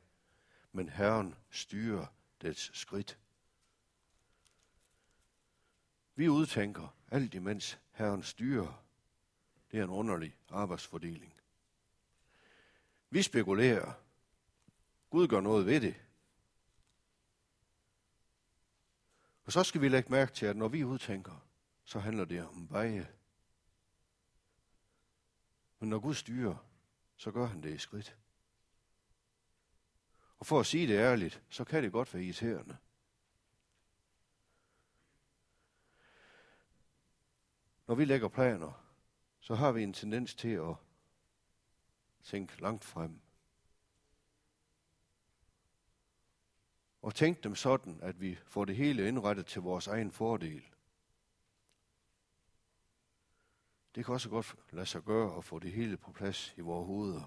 men 0.72 0.90
Herren 0.90 1.36
styrer 1.50 2.06
dets 2.42 2.80
skridt. 2.80 3.20
Vi 6.16 6.30
udtænker 6.30 6.96
alt 7.12 7.34
imens 7.34 7.80
Herren 7.92 8.24
styrer. 8.24 8.84
Det 9.72 9.80
er 9.80 9.84
en 9.84 9.90
underlig 9.90 10.36
arbejdsfordeling. 10.50 11.34
Vi 13.10 13.22
spekulerer. 13.22 13.94
Gud 15.12 15.28
gør 15.28 15.42
noget 15.42 15.66
ved 15.66 15.82
det. 15.82 15.96
Og 19.46 19.52
så 19.52 19.64
skal 19.64 19.82
vi 19.82 19.90
lægge 19.90 20.12
mærke 20.12 20.34
til, 20.34 20.46
at 20.46 20.58
når 20.58 20.68
vi 20.68 20.84
udtænker, 20.84 21.48
så 21.84 22.00
handler 22.00 22.26
det 22.26 22.48
om 22.48 22.68
veje. 22.70 23.14
Men 25.80 25.90
når 25.90 26.00
Gud 26.00 26.14
styrer, 26.14 26.56
så 27.16 27.32
gør 27.32 27.46
han 27.46 27.64
det 27.64 27.74
i 27.74 27.78
skridt. 27.78 28.18
Og 30.40 30.46
for 30.46 30.60
at 30.60 30.66
sige 30.66 30.88
det 30.88 30.98
ærligt, 30.98 31.44
så 31.50 31.64
kan 31.64 31.84
det 31.84 31.92
godt 31.92 32.14
være 32.14 32.24
irriterende. 32.24 32.78
Når 37.88 37.96
vi 37.96 38.06
lægger 38.06 38.28
planer, 38.28 38.86
så 39.40 39.56
har 39.56 39.72
vi 39.72 39.84
en 39.84 39.94
tendens 39.94 40.36
til 40.36 40.50
at 40.50 40.76
tænke 42.24 42.62
langt 42.62 42.84
frem. 42.84 43.22
Og 47.02 47.16
tænk 47.16 47.44
dem 47.44 47.56
sådan, 47.56 48.00
at 48.02 48.22
vi 48.22 48.40
får 48.46 48.66
det 48.66 48.76
hele 48.76 49.08
indrettet 49.08 49.46
til 49.46 49.62
vores 49.62 49.88
egen 49.88 50.12
fordel. 50.12 50.64
Det 53.96 54.06
kan 54.06 54.14
også 54.14 54.30
godt 54.30 54.56
lade 54.72 54.86
sig 54.86 55.04
gøre 55.04 55.38
at 55.38 55.44
få 55.44 55.60
det 55.60 55.72
hele 55.72 55.98
på 55.98 56.12
plads 56.12 56.54
i 56.58 56.62
vores 56.62 56.88
hoveder. 56.88 57.24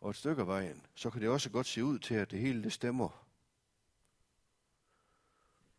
Og 0.00 0.10
et 0.10 0.16
stykke 0.16 0.40
af 0.40 0.46
vejen, 0.46 0.86
så 0.94 1.10
kan 1.10 1.20
det 1.20 1.28
også 1.28 1.50
godt 1.50 1.66
se 1.66 1.84
ud 1.84 1.98
til, 1.98 2.14
at 2.14 2.30
det 2.30 2.38
hele 2.40 2.62
det 2.62 2.72
stemmer. 2.72 3.26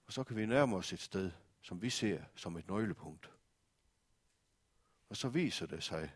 Og 0.05 0.13
så 0.13 0.23
kan 0.23 0.35
vi 0.35 0.45
nærme 0.45 0.75
os 0.75 0.93
et 0.93 0.99
sted, 0.99 1.31
som 1.61 1.81
vi 1.81 1.89
ser 1.89 2.23
som 2.35 2.57
et 2.57 2.67
nøglepunkt. 2.67 3.31
Og 5.09 5.17
så 5.17 5.29
viser 5.29 5.65
det 5.65 5.83
sig, 5.83 6.11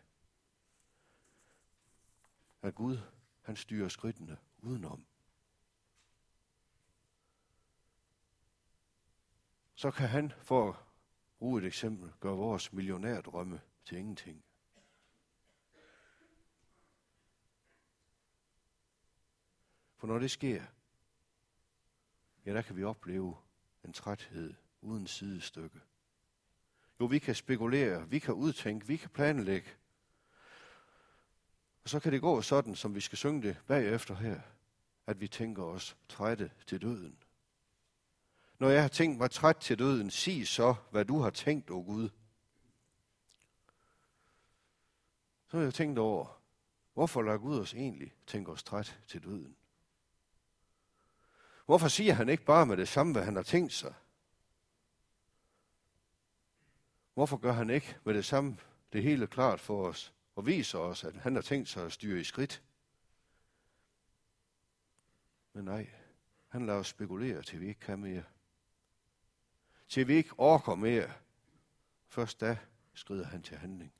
at 2.62 2.74
Gud, 2.74 2.98
han 3.42 3.56
styrer 3.56 3.88
skridtene 3.88 4.38
udenom. 4.58 5.07
Så 9.78 9.90
kan 9.90 10.08
han, 10.08 10.32
for 10.42 10.68
at 10.68 10.76
bruge 11.38 11.60
et 11.60 11.66
eksempel, 11.66 12.12
gøre 12.20 12.36
vores 12.36 12.72
millionærdrømme 12.72 13.60
til 13.84 13.98
ingenting. 13.98 14.44
For 19.96 20.06
når 20.06 20.18
det 20.18 20.30
sker, 20.30 20.64
ja, 22.46 22.52
der 22.54 22.62
kan 22.62 22.76
vi 22.76 22.84
opleve 22.84 23.36
en 23.84 23.92
træthed 23.92 24.54
uden 24.80 25.06
sidestykke. 25.06 25.80
Jo, 27.00 27.04
vi 27.04 27.18
kan 27.18 27.34
spekulere, 27.34 28.08
vi 28.08 28.18
kan 28.18 28.34
udtænke, 28.34 28.86
vi 28.86 28.96
kan 28.96 29.10
planlægge. 29.10 29.70
Og 31.84 31.88
så 31.88 32.00
kan 32.00 32.12
det 32.12 32.20
gå 32.20 32.42
sådan, 32.42 32.74
som 32.74 32.94
vi 32.94 33.00
skal 33.00 33.18
synge 33.18 33.42
det 33.42 33.56
bagefter 33.66 34.14
her, 34.14 34.40
at 35.06 35.20
vi 35.20 35.28
tænker 35.28 35.62
os 35.62 35.96
trætte 36.08 36.50
til 36.66 36.82
døden. 36.82 37.18
Når 38.58 38.68
jeg 38.68 38.82
har 38.82 38.88
tænkt 38.88 39.18
mig 39.18 39.30
træt 39.30 39.56
til 39.56 39.78
døden, 39.78 40.10
sig 40.10 40.46
så, 40.46 40.74
hvad 40.90 41.04
du 41.04 41.18
har 41.18 41.30
tænkt, 41.30 41.70
o 41.70 41.80
Gud. 41.80 42.08
Så 45.46 45.56
har 45.56 45.64
jeg 45.64 45.74
tænkt 45.74 45.98
over, 45.98 46.40
hvorfor 46.94 47.22
lader 47.22 47.38
Gud 47.38 47.58
os 47.58 47.74
egentlig 47.74 48.14
tænke 48.26 48.52
os 48.52 48.62
træt 48.62 49.00
til 49.06 49.24
døden? 49.24 49.56
Hvorfor 51.66 51.88
siger 51.88 52.12
han 52.12 52.28
ikke 52.28 52.44
bare 52.44 52.66
med 52.66 52.76
det 52.76 52.88
samme, 52.88 53.12
hvad 53.12 53.24
han 53.24 53.36
har 53.36 53.42
tænkt 53.42 53.72
sig? 53.72 53.94
Hvorfor 57.14 57.36
gør 57.36 57.52
han 57.52 57.70
ikke 57.70 57.96
med 58.04 58.14
det 58.14 58.24
samme 58.24 58.56
det 58.92 59.02
hele 59.02 59.26
klart 59.26 59.60
for 59.60 59.86
os 59.86 60.14
og 60.34 60.46
viser 60.46 60.78
os, 60.78 61.04
at 61.04 61.14
han 61.14 61.34
har 61.34 61.42
tænkt 61.42 61.68
sig 61.68 61.86
at 61.86 61.92
styre 61.92 62.20
i 62.20 62.24
skridt? 62.24 62.62
Men 65.52 65.64
nej, 65.64 65.90
han 66.48 66.66
lader 66.66 66.78
os 66.78 66.86
spekulere, 66.86 67.42
til 67.42 67.60
vi 67.60 67.68
ikke 67.68 67.80
kan 67.80 67.98
mere. 67.98 68.22
Til 69.88 70.08
vi 70.08 70.14
ikke 70.14 70.34
orker 70.38 70.74
mere. 70.74 71.12
Først 72.08 72.40
da 72.40 72.58
skrider 72.94 73.24
han 73.24 73.42
til 73.42 73.56
handling. 73.56 73.92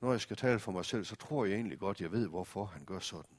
Når 0.00 0.10
jeg 0.10 0.20
skal 0.20 0.36
tale 0.36 0.60
for 0.60 0.72
mig 0.72 0.84
selv, 0.84 1.04
så 1.04 1.16
tror 1.16 1.44
jeg 1.44 1.54
egentlig 1.54 1.78
godt, 1.78 2.00
jeg 2.00 2.12
ved, 2.12 2.28
hvorfor 2.28 2.64
han 2.64 2.84
gør 2.84 2.98
sådan. 2.98 3.36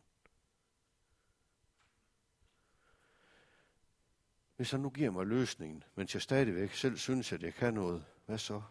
Hvis 4.56 4.72
han 4.72 4.80
nu 4.80 4.90
giver 4.90 5.12
mig 5.12 5.26
løsningen, 5.28 5.84
mens 5.96 6.14
jeg 6.14 6.22
stadigvæk 6.22 6.74
selv 6.74 6.98
synes, 6.98 7.32
at 7.32 7.42
jeg 7.42 7.54
kan 7.54 7.74
noget, 7.74 8.06
hvad 8.26 8.38
så? 8.38 8.62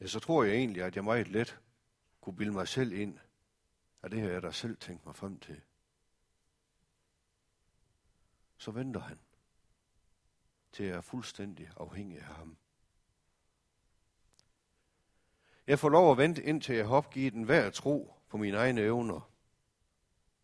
Ja, 0.00 0.06
så 0.06 0.20
tror 0.20 0.44
jeg 0.44 0.54
egentlig, 0.54 0.82
at 0.82 0.96
jeg 0.96 1.04
meget 1.04 1.28
let 1.28 1.60
kunne 2.20 2.36
bilde 2.36 2.52
mig 2.52 2.68
selv 2.68 2.92
ind, 2.92 3.18
at 4.02 4.10
det 4.10 4.20
her 4.20 4.30
er 4.30 4.40
der 4.40 4.50
selv 4.50 4.76
tænkt 4.76 5.06
mig 5.06 5.16
frem 5.16 5.40
til. 5.40 5.62
Så 8.56 8.70
venter 8.70 9.00
han, 9.00 9.18
til 10.72 10.86
jeg 10.86 10.96
er 10.96 11.00
fuldstændig 11.00 11.70
afhængig 11.76 12.18
af 12.18 12.24
ham. 12.24 12.56
Jeg 15.66 15.78
får 15.78 15.88
lov 15.88 16.12
at 16.12 16.18
vente, 16.18 16.42
indtil 16.42 16.74
jeg 16.74 16.86
har 16.86 16.96
opgivet 16.96 17.32
den 17.32 17.42
hver 17.42 17.70
tro 17.70 18.14
på 18.28 18.36
mine 18.36 18.56
egne 18.56 18.80
evner. 18.80 19.30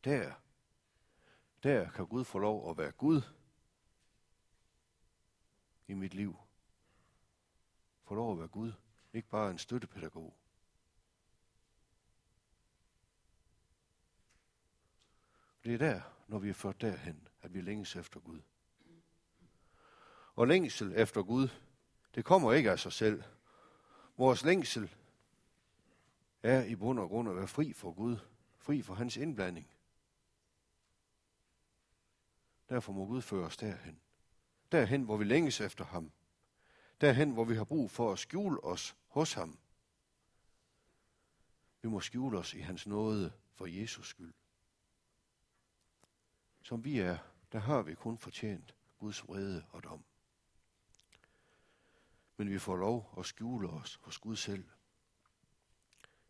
Der 0.05 0.33
der 1.63 1.91
kan 1.91 2.07
Gud 2.07 2.25
få 2.25 2.39
lov 2.39 2.71
at 2.71 2.79
være 2.79 2.93
Gud 2.93 3.23
i 5.89 5.95
mit 5.95 6.15
liv. 6.15 6.37
Få 8.03 8.15
lov 8.15 8.33
at 8.33 8.39
være 8.39 8.49
Gud, 8.49 8.73
ikke 9.13 9.29
bare 9.29 9.51
en 9.51 9.59
støttepædagog. 9.59 10.37
Det 15.65 15.75
er 15.75 15.79
der, 15.79 16.01
når 16.33 16.39
vi 16.39 16.49
er 16.49 16.55
ført 16.55 16.81
derhen, 16.81 17.29
at 17.43 17.55
vi 17.55 17.61
længes 17.61 17.97
efter 17.97 18.21
Gud. 18.21 18.41
Og 20.35 20.47
længsel 20.47 20.93
efter 20.97 21.23
Gud, 21.23 21.49
det 22.15 22.25
kommer 22.25 22.53
ikke 22.53 22.71
af 22.71 22.79
sig 22.79 22.93
selv. 22.93 23.23
Vores 24.17 24.45
længsel 24.45 24.95
er 26.43 26.65
i 26.65 26.77
bund 26.77 26.99
og 26.99 27.09
grund 27.09 27.29
at 27.29 27.37
være 27.37 27.49
fri 27.49 27.73
for 27.73 27.93
Gud, 27.93 28.17
fri 28.59 28.83
for 28.83 28.95
hans 28.95 29.17
indblanding. 29.17 29.71
Derfor 32.69 32.93
må 32.93 33.07
Gud 33.07 33.23
føre 33.23 33.47
os 33.47 33.57
derhen. 33.57 34.01
Derhen, 34.73 35.03
hvor 35.03 35.17
vi 35.17 35.25
længes 35.25 35.61
efter 35.61 35.85
ham. 35.85 36.13
Derhen, 37.01 37.31
hvor 37.31 37.45
vi 37.45 37.55
har 37.55 37.65
brug 37.65 37.91
for 37.91 38.13
at 38.13 38.19
skjule 38.19 38.65
os 38.65 38.97
hos 39.07 39.33
ham. 39.33 39.59
Vi 41.83 41.89
må 41.89 42.01
skjule 42.01 42.39
os 42.39 42.55
i 42.55 42.61
hans 42.61 42.87
nåde 42.87 43.33
for 43.55 43.67
Jesus 43.67 44.09
skyld. 44.09 44.35
Som 46.63 46.85
vi 46.85 46.99
er, 46.99 47.19
der 47.53 47.59
har 47.59 47.83
vi 47.83 47.95
kun 47.95 48.19
fortjent 48.19 48.75
Guds 48.99 49.29
vrede 49.29 49.65
og 49.71 49.85
dom. 49.85 50.05
Men 52.37 52.51
vi 52.51 52.59
får 52.59 52.77
lov 52.77 53.15
at 53.19 53.27
skjule 53.27 53.69
os 53.69 54.01
hos 54.03 54.19
Gud 54.19 54.37
selv. 54.37 54.69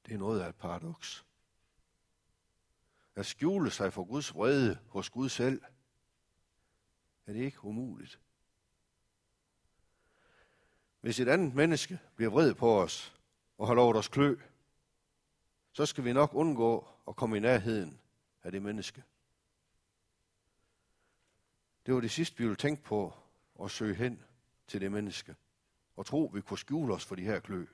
Det 0.07 0.15
er 0.15 0.19
noget 0.19 0.41
af 0.41 0.49
et 0.49 0.57
paradoks. 0.57 1.27
At 3.15 3.27
skjule 3.27 3.71
sig 3.71 3.93
for 3.93 4.05
Guds 4.05 4.35
vrede 4.35 4.79
hos 4.89 5.11
Gud 5.11 5.29
selv– 5.29 5.63
er 7.27 7.33
det 7.33 7.41
ikke 7.41 7.65
umuligt. 7.65 8.21
Hvis 11.01 11.21
et 11.21 11.29
andet 11.29 11.55
menneske 11.55 11.99
bliver 12.17 12.31
vred 12.31 12.55
på 12.55 12.81
os 12.83 13.15
og 13.59 13.67
har 13.67 13.75
lovet 13.75 13.97
os 13.97 14.09
klø, 14.09 14.37
så 15.73 15.87
skal 15.87 16.05
vi 16.05 16.13
nok 16.13 16.35
undgå 16.35 16.89
at 17.09 17.17
komme 17.17 17.37
i 17.37 17.41
nærheden 17.41 18.01
af 18.43 18.53
det 18.53 18.63
menneske. 18.63 19.03
Det 21.87 21.95
var 21.95 22.01
det 22.01 22.11
sidste, 22.11 22.39
vi 22.39 22.45
ville 22.45 22.57
tænke 22.57 22.83
på 22.83 23.15
at 23.63 23.71
søge 23.71 23.95
hen 23.95 24.23
til 24.67 24.81
det 24.81 24.93
menneske 24.93 25.37
og 25.97 26.07
tro, 26.07 26.31
vi 26.35 26.41
kunne 26.41 26.59
skjule 26.59 26.95
os 26.95 27.05
for 27.05 27.15
de 27.15 27.23
her 27.23 27.41
klø. 27.41 27.67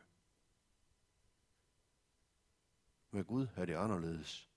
Med 3.11 3.25
Gud 3.25 3.47
er 3.57 3.65
det 3.65 3.75
anderledes. 3.75 4.49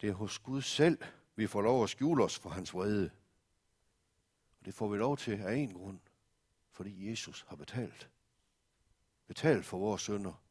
Det 0.00 0.08
er 0.08 0.14
hos 0.14 0.38
Gud 0.38 0.62
selv, 0.62 0.98
vi 1.36 1.46
får 1.46 1.62
lov 1.62 1.82
at 1.82 1.90
skjule 1.90 2.24
os 2.24 2.38
for 2.38 2.50
hans 2.50 2.74
vrede. 2.74 3.10
Og 4.60 4.66
det 4.66 4.74
får 4.74 4.88
vi 4.88 4.98
lov 4.98 5.16
til 5.16 5.40
af 5.40 5.54
en 5.54 5.74
grund, 5.74 6.00
fordi 6.70 7.10
Jesus 7.10 7.44
har 7.48 7.56
betalt. 7.56 8.10
Betalt 9.26 9.66
for 9.66 9.78
vores 9.78 10.02
sønder. 10.02 10.42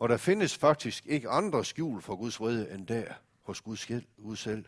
Og 0.00 0.08
der 0.08 0.16
findes 0.16 0.58
faktisk 0.58 1.06
ikke 1.06 1.28
andre 1.28 1.64
skjul 1.64 2.02
for 2.02 2.16
Guds 2.16 2.40
vrede 2.40 2.74
end 2.74 2.86
der 2.86 3.14
hos 3.42 3.60
Gud 3.60 3.76
Gud 4.16 4.36
selv. 4.36 4.64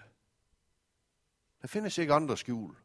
Der 1.62 1.68
findes 1.68 1.98
ikke 1.98 2.14
andre 2.14 2.36
skjul 2.36 2.76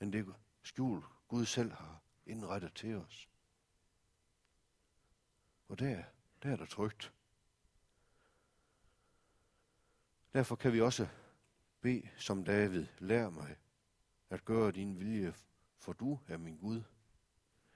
end 0.00 0.12
det 0.12 0.34
skjul, 0.62 1.04
Gud 1.28 1.46
selv 1.46 1.72
har 1.72 2.02
indrettet 2.26 2.74
til 2.74 2.96
os. 2.96 3.28
Og 5.68 5.78
der, 5.78 6.02
der 6.42 6.52
er 6.52 6.56
der 6.56 6.66
trygt. 6.66 7.12
Derfor 10.32 10.56
kan 10.56 10.72
vi 10.72 10.80
også 10.80 11.08
bede 11.80 12.08
som 12.16 12.44
David, 12.44 12.86
lær 12.98 13.30
mig 13.30 13.56
at 14.30 14.44
gøre 14.44 14.72
din 14.72 14.98
vilje, 14.98 15.34
for 15.78 15.92
du 15.92 16.18
er 16.28 16.36
min 16.36 16.56
Gud. 16.56 16.82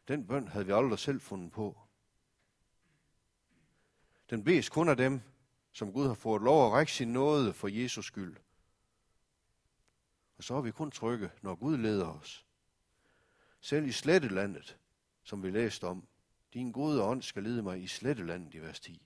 Den 0.09 0.27
bøn 0.27 0.49
havde 0.49 0.67
vi 0.67 0.73
aldrig 0.73 0.99
selv 0.99 1.21
fundet 1.21 1.53
på. 1.53 1.84
Den 4.35 4.45
bedes 4.45 4.69
kun 4.69 4.89
af 4.89 4.97
dem, 4.97 5.21
som 5.73 5.93
Gud 5.93 6.07
har 6.07 6.15
fået 6.15 6.43
lov 6.43 6.67
at 6.67 6.73
række 6.73 6.93
sin 6.93 7.13
nåde 7.13 7.53
for 7.53 7.69
Jesus 7.69 8.07
skyld. 8.07 8.37
Og 10.39 10.45
så 10.45 10.55
er 10.55 10.61
vi 10.61 10.71
kun 10.71 10.91
trygge, 10.91 11.31
når 11.43 11.55
Gud 11.55 11.77
leder 11.77 12.07
os. 12.07 12.47
Selv 13.61 13.87
i 13.87 13.93
slettelandet, 13.93 14.79
som 15.23 15.43
vi 15.43 15.51
læste 15.51 15.85
om, 15.85 16.07
din 16.55 16.73
gode 16.73 17.03
ånd 17.03 17.23
skal 17.23 17.43
lede 17.43 17.63
mig 17.63 17.83
i 17.83 17.87
slettelandet 17.87 18.55
i 18.55 18.59
vers 18.59 18.81
10. 18.81 19.03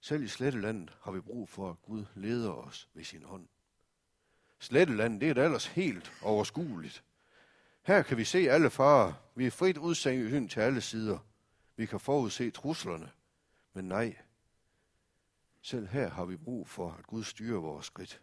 Selv 0.00 0.22
i 0.22 0.28
Slettelandet 0.28 0.96
har 1.00 1.12
vi 1.12 1.20
brug 1.20 1.48
for, 1.48 1.70
at 1.70 1.82
Gud 1.82 2.04
leder 2.14 2.52
os 2.52 2.88
ved 2.94 3.04
sin 3.04 3.22
hånd. 3.22 3.48
Slettelandet, 4.58 5.20
det 5.20 5.30
er 5.30 5.34
da 5.34 5.44
ellers 5.44 5.66
helt 5.66 6.12
overskueligt. 6.22 7.04
Her 7.82 8.02
kan 8.02 8.16
vi 8.16 8.24
se 8.24 8.38
alle 8.50 8.70
farer. 8.70 9.12
Vi 9.34 9.46
er 9.46 9.50
frit 9.50 9.76
udsendt 9.76 10.50
til 10.50 10.60
alle 10.60 10.80
sider. 10.80 11.18
Vi 11.78 11.86
kan 11.86 12.00
forudse 12.00 12.50
truslerne. 12.50 13.12
Men 13.72 13.84
nej, 13.84 14.16
Selv 15.60 15.86
her 15.86 16.10
har 16.10 16.24
vi 16.24 16.36
brug 16.36 16.68
for, 16.68 16.92
at 16.92 17.06
Gud 17.06 17.24
styrer 17.24 17.60
vores 17.60 17.86
skridt. 17.86 18.22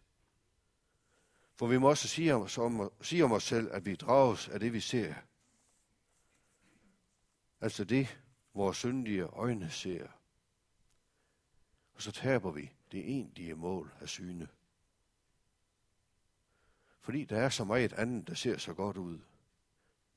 For 1.55 1.67
vi 1.67 1.77
må 1.77 1.89
også 1.89 2.07
sige 2.07 2.33
om, 2.33 2.47
om, 2.57 2.91
sige 3.01 3.23
om 3.23 3.31
os 3.31 3.43
selv, 3.43 3.69
at 3.71 3.85
vi 3.85 3.95
drages 3.95 4.49
af 4.49 4.59
det, 4.59 4.73
vi 4.73 4.79
ser. 4.79 5.15
Altså 7.61 7.83
det, 7.83 8.21
vores 8.53 8.77
syndige 8.77 9.23
øjne 9.23 9.69
ser. 9.69 10.07
Og 11.93 12.01
så 12.01 12.11
taber 12.11 12.51
vi 12.51 12.71
det 12.91 12.99
egentlige 12.99 13.55
mål 13.55 13.93
af 13.99 14.09
syne. 14.09 14.47
Fordi 16.99 17.25
der 17.25 17.37
er 17.37 17.49
så 17.49 17.63
meget 17.63 17.93
andet, 17.93 18.27
der 18.27 18.33
ser 18.33 18.57
så 18.57 18.73
godt 18.73 18.97
ud. 18.97 19.19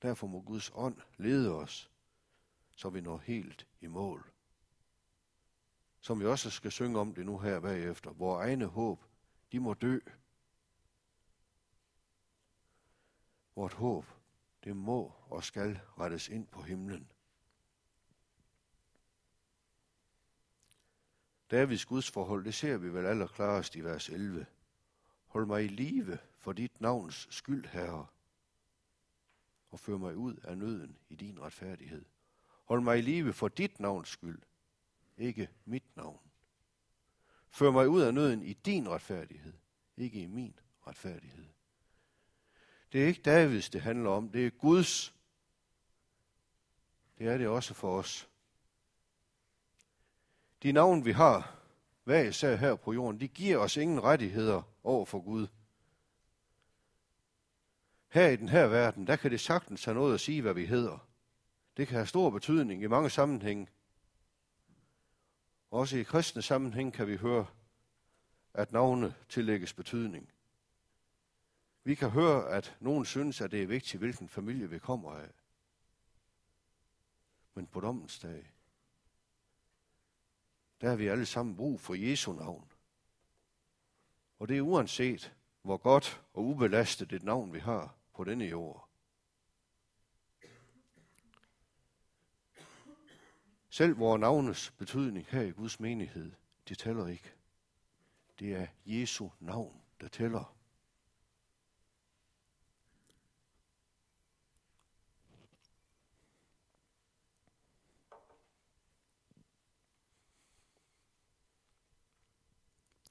Derfor 0.03 0.27
må 0.27 0.40
Guds 0.40 0.70
ånd 0.74 0.96
lede 1.16 1.55
os, 1.55 1.90
så 2.78 2.90
vi 2.90 3.00
når 3.00 3.18
helt 3.18 3.66
i 3.80 3.86
mål. 3.86 4.32
Som 6.00 6.20
vi 6.20 6.26
også 6.26 6.50
skal 6.50 6.72
synge 6.72 6.98
om 6.98 7.14
det 7.14 7.26
nu 7.26 7.38
her 7.38 7.60
bagefter. 7.60 8.12
Vores 8.12 8.44
egne 8.44 8.66
håb, 8.66 9.04
de 9.52 9.60
må 9.60 9.74
dø. 9.74 9.98
Vort 13.54 13.72
håb, 13.72 14.06
det 14.64 14.76
må 14.76 15.14
og 15.26 15.44
skal 15.44 15.80
rettes 15.98 16.28
ind 16.28 16.46
på 16.46 16.62
himlen. 16.62 17.12
Davids 21.50 21.84
gudsforhold, 21.84 22.44
det 22.44 22.54
ser 22.54 22.76
vi 22.76 22.88
vel 22.88 23.06
allerklarest 23.06 23.76
i 23.76 23.80
vers 23.80 24.08
11. 24.08 24.46
Hold 25.26 25.46
mig 25.46 25.64
i 25.64 25.68
live 25.68 26.18
for 26.36 26.52
dit 26.52 26.80
navns 26.80 27.28
skyld, 27.30 27.66
Herre, 27.66 28.06
og 29.70 29.80
før 29.80 29.96
mig 29.96 30.16
ud 30.16 30.36
af 30.36 30.58
nøden 30.58 30.98
i 31.08 31.14
din 31.14 31.40
retfærdighed. 31.40 32.04
Hold 32.68 32.81
mig 32.81 32.98
i 32.98 33.00
live 33.00 33.33
for 33.33 33.48
dit 33.48 33.81
navns 33.81 34.09
skyld, 34.09 34.42
ikke 35.16 35.48
mit 35.64 35.96
navn. 35.96 36.20
Før 37.50 37.70
mig 37.70 37.88
ud 37.88 38.00
af 38.00 38.14
nøden 38.14 38.42
i 38.42 38.52
din 38.52 38.88
retfærdighed, 38.88 39.52
ikke 39.96 40.22
i 40.22 40.26
min 40.26 40.59
retfærdighed. 40.87 41.46
Det 42.92 43.02
er 43.02 43.07
ikke 43.07 43.22
Davids, 43.22 43.70
det 43.70 43.81
handler 43.81 44.11
om, 44.11 44.28
det 44.28 44.46
er 44.46 44.50
Guds. 44.50 45.14
Det 47.18 47.26
er 47.26 47.38
det 47.38 47.48
også 47.48 47.74
for 47.74 47.98
os. 47.98 48.28
De 50.62 50.72
navn, 50.72 51.04
vi 51.04 51.12
har, 51.12 51.57
hver 52.04 52.22
især 52.22 52.57
her 52.57 52.74
på 52.74 52.92
jorden, 52.92 53.20
de 53.20 53.28
giver 53.28 53.57
os 53.57 53.76
ingen 53.76 54.02
rettigheder 54.02 54.62
over 54.85 55.04
for 55.07 55.20
Gud. 55.20 55.46
Her 58.09 58.28
i 58.28 58.37
den 58.37 58.48
her 58.48 58.66
verden, 58.66 59.07
der 59.07 59.16
kan 59.16 59.31
det 59.31 59.40
sagtens 59.40 59.85
have 59.85 59.94
noget 59.94 60.14
at 60.14 60.20
sige, 60.20 60.42
hvad 60.42 60.54
vi 60.54 60.66
hedder. 60.66 61.07
Det 61.78 61.88
kan 61.88 61.96
have 61.96 62.06
stor 62.06 62.30
betydning 62.30 62.82
i 62.82 62.86
mange 62.86 63.10
sammenhænge. 63.10 63.68
Også 65.70 65.98
i 65.98 66.02
kristne 66.02 66.42
sammenhæng 66.42 66.92
kan 66.92 67.06
vi 67.06 67.16
høre, 67.16 67.46
at 68.54 68.72
navne 68.72 69.14
tillægges 69.28 69.72
betydning. 69.72 70.32
Vi 71.84 71.94
kan 71.94 72.10
høre, 72.10 72.48
at 72.50 72.76
nogen 72.80 73.04
synes, 73.04 73.40
at 73.40 73.50
det 73.50 73.62
er 73.62 73.66
vigtigt, 73.66 74.00
hvilken 74.00 74.28
familie 74.28 74.70
vi 74.70 74.78
kommer 74.78 75.12
af. 75.12 75.30
Men 77.54 77.66
på 77.66 77.80
dommens 77.80 78.18
dag, 78.18 78.52
der 80.80 80.88
har 80.88 80.96
vi 80.96 81.06
alle 81.06 81.26
sammen 81.26 81.56
brug 81.56 81.80
for 81.80 81.94
Jesu 81.94 82.32
navn. 82.32 82.72
Og 84.38 84.48
det 84.48 84.56
er 84.56 84.62
uanset, 84.62 85.34
hvor 85.62 85.76
godt 85.76 86.22
og 86.34 86.44
ubelastet 86.44 87.12
et 87.12 87.22
navn 87.22 87.52
vi 87.52 87.58
har 87.58 87.94
på 88.14 88.24
denne 88.24 88.44
jord. 88.44 88.88
Selv 93.78 93.98
vores 93.98 94.20
navnes 94.20 94.70
betydning 94.70 95.26
her 95.26 95.40
i 95.42 95.50
Guds 95.50 95.80
menighed, 95.80 96.32
det 96.68 96.78
tæller 96.78 97.06
ikke. 97.06 97.32
Det 98.38 98.54
er 98.54 98.66
Jesu 98.86 99.28
navn, 99.40 99.80
der 100.00 100.08
tæller. 100.08 100.56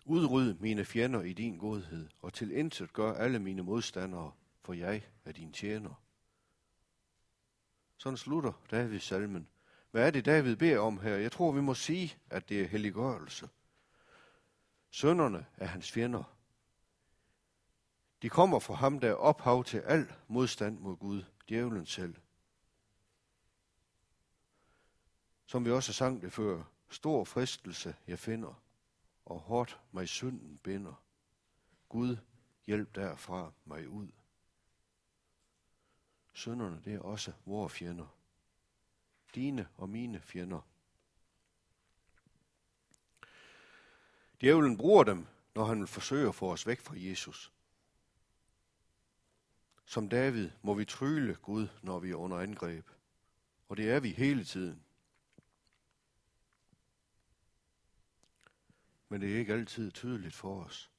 Udryd 0.05 0.53
mine 0.53 0.85
fjender 0.85 1.21
i 1.21 1.33
din 1.33 1.57
godhed, 1.57 2.09
og 2.21 2.33
til 2.33 2.51
intet 2.51 2.93
gør 2.93 3.13
alle 3.13 3.39
mine 3.39 3.63
modstandere, 3.63 4.31
for 4.63 4.73
jeg 4.73 5.03
er 5.25 5.31
din 5.31 5.53
tjener. 5.53 6.03
Sådan 7.97 8.17
slutter 8.17 8.53
David 8.71 8.99
salmen. 8.99 9.47
Hvad 9.97 10.07
er 10.07 10.11
det, 10.11 10.25
David 10.25 10.55
beder 10.55 10.79
om 10.79 10.99
her? 10.99 11.15
Jeg 11.15 11.31
tror, 11.31 11.51
vi 11.51 11.61
må 11.61 11.73
sige, 11.73 12.17
at 12.29 12.49
det 12.49 12.61
er 12.61 12.67
helliggørelse. 12.67 13.49
Sønderne 14.89 15.45
er 15.57 15.65
hans 15.65 15.91
fjender. 15.91 16.23
De 18.21 18.29
kommer 18.29 18.59
fra 18.59 18.73
ham, 18.73 18.99
der 18.99 19.09
er 19.09 19.13
ophav 19.13 19.63
til 19.63 19.77
al 19.77 20.13
modstand 20.27 20.79
mod 20.79 20.95
Gud, 20.95 21.23
djævlen 21.49 21.85
selv. 21.85 22.15
Som 25.45 25.65
vi 25.65 25.71
også 25.71 25.93
sang 25.93 26.21
det 26.21 26.33
før, 26.33 26.63
stor 26.89 27.23
fristelse 27.23 27.95
jeg 28.07 28.19
finder, 28.19 28.61
og 29.25 29.39
hårdt 29.39 29.79
mig 29.91 30.07
synden 30.07 30.57
binder. 30.57 31.03
Gud, 31.89 32.17
hjælp 32.65 32.95
derfra 32.95 33.51
mig 33.65 33.89
ud. 33.89 34.07
Sønderne, 36.33 36.81
det 36.85 36.93
er 36.93 36.99
også 36.99 37.33
vores 37.45 37.73
fjender. 37.73 38.16
Dine 39.35 39.67
og 39.77 39.89
mine 39.89 40.21
fjender. 40.21 40.61
Djævlen 44.41 44.77
bruger 44.77 45.03
dem, 45.03 45.27
når 45.55 45.65
han 45.65 45.79
vil 45.79 45.87
forsøge 45.87 46.27
at 46.27 46.35
få 46.35 46.51
os 46.51 46.67
væk 46.67 46.79
fra 46.79 46.95
Jesus. 46.97 47.53
Som 49.85 50.09
David 50.09 50.49
må 50.61 50.73
vi 50.73 50.85
trylle 50.85 51.35
Gud, 51.35 51.67
når 51.81 51.99
vi 51.99 52.11
er 52.11 52.15
under 52.15 52.37
angreb. 52.39 52.89
Og 53.69 53.77
det 53.77 53.91
er 53.91 53.99
vi 53.99 54.11
hele 54.11 54.43
tiden. 54.43 54.83
Men 59.09 59.21
det 59.21 59.33
er 59.33 59.39
ikke 59.39 59.53
altid 59.53 59.91
tydeligt 59.91 60.35
for 60.35 60.63
os. 60.63 60.91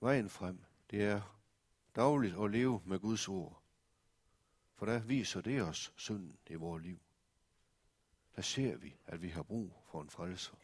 Vejen 0.00 0.30
frem, 0.30 0.64
det 0.90 1.04
er 1.04 1.41
dagligt 1.96 2.36
at 2.36 2.50
leve 2.50 2.82
med 2.84 2.98
Guds 2.98 3.28
ord. 3.28 3.62
For 4.74 4.86
der 4.86 4.98
viser 4.98 5.40
det 5.40 5.62
os 5.62 5.92
synden 5.96 6.38
i 6.46 6.54
vores 6.54 6.82
liv. 6.82 7.00
Der 8.36 8.42
ser 8.42 8.76
vi, 8.76 8.96
at 9.06 9.22
vi 9.22 9.28
har 9.28 9.42
brug 9.42 9.82
for 9.84 10.02
en 10.02 10.10
frelser. 10.10 10.54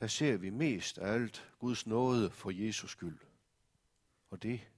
Der 0.00 0.06
ser 0.06 0.36
vi 0.36 0.50
mest 0.50 0.98
af 0.98 1.12
alt 1.12 1.52
Guds 1.58 1.86
nåde 1.86 2.30
for 2.30 2.50
Jesus 2.50 2.90
skyld. 2.90 3.18
Og 4.30 4.42
det, 4.42 4.70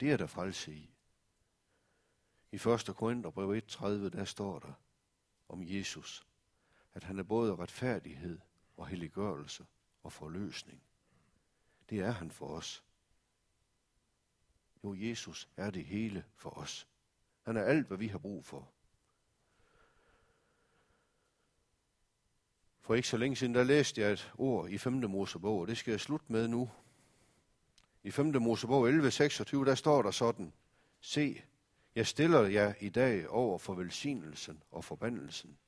det 0.00 0.12
er 0.12 0.16
der 0.16 0.26
frelse 0.26 0.74
i. 0.74 0.90
I 2.52 2.56
1. 2.56 2.96
Korintherbrev 2.96 3.62
1.30, 3.70 3.86
der 3.86 4.24
står 4.24 4.58
der 4.58 4.72
om 5.48 5.62
Jesus, 5.62 6.26
at 6.94 7.04
han 7.04 7.18
er 7.18 7.22
både 7.22 7.56
retfærdighed 7.56 8.40
og 8.76 8.86
helliggørelse 8.86 9.66
og 10.02 10.12
forløsning. 10.12 10.82
Det 11.90 12.00
er 12.00 12.10
han 12.10 12.30
for 12.30 12.46
os. 12.46 12.84
Jo, 14.84 14.94
Jesus 14.94 15.48
er 15.56 15.70
det 15.70 15.84
hele 15.84 16.24
for 16.36 16.50
os. 16.50 16.88
Han 17.42 17.56
er 17.56 17.62
alt, 17.62 17.86
hvad 17.86 17.98
vi 17.98 18.08
har 18.08 18.18
brug 18.18 18.44
for. 18.44 18.68
For 22.80 22.94
ikke 22.94 23.08
så 23.08 23.16
længe 23.16 23.36
siden, 23.36 23.54
der 23.54 23.64
læste 23.64 24.00
jeg 24.00 24.12
et 24.12 24.32
ord 24.38 24.70
i 24.70 24.78
5. 24.78 24.92
Mosebog, 24.92 25.60
og 25.60 25.68
det 25.68 25.78
skal 25.78 25.90
jeg 25.90 26.00
slutte 26.00 26.32
med 26.32 26.48
nu. 26.48 26.70
I 28.02 28.10
5. 28.10 28.42
Mosebog 28.42 28.88
11.26, 28.88 29.64
der 29.64 29.74
står 29.74 30.02
der 30.02 30.10
sådan, 30.10 30.52
Se, 31.00 31.42
jeg 31.94 32.06
stiller 32.06 32.42
jer 32.42 32.74
i 32.80 32.88
dag 32.88 33.28
over 33.28 33.58
for 33.58 33.74
velsignelsen 33.74 34.62
og 34.70 34.84
forbandelsen. 34.84 35.58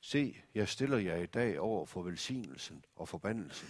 Se, 0.00 0.42
jeg 0.54 0.68
stiller 0.68 0.98
jer 0.98 1.16
i 1.16 1.26
dag 1.26 1.60
over 1.60 1.86
for 1.86 2.02
velsignelsen 2.02 2.84
og 2.96 3.08
forbandelsen. 3.08 3.68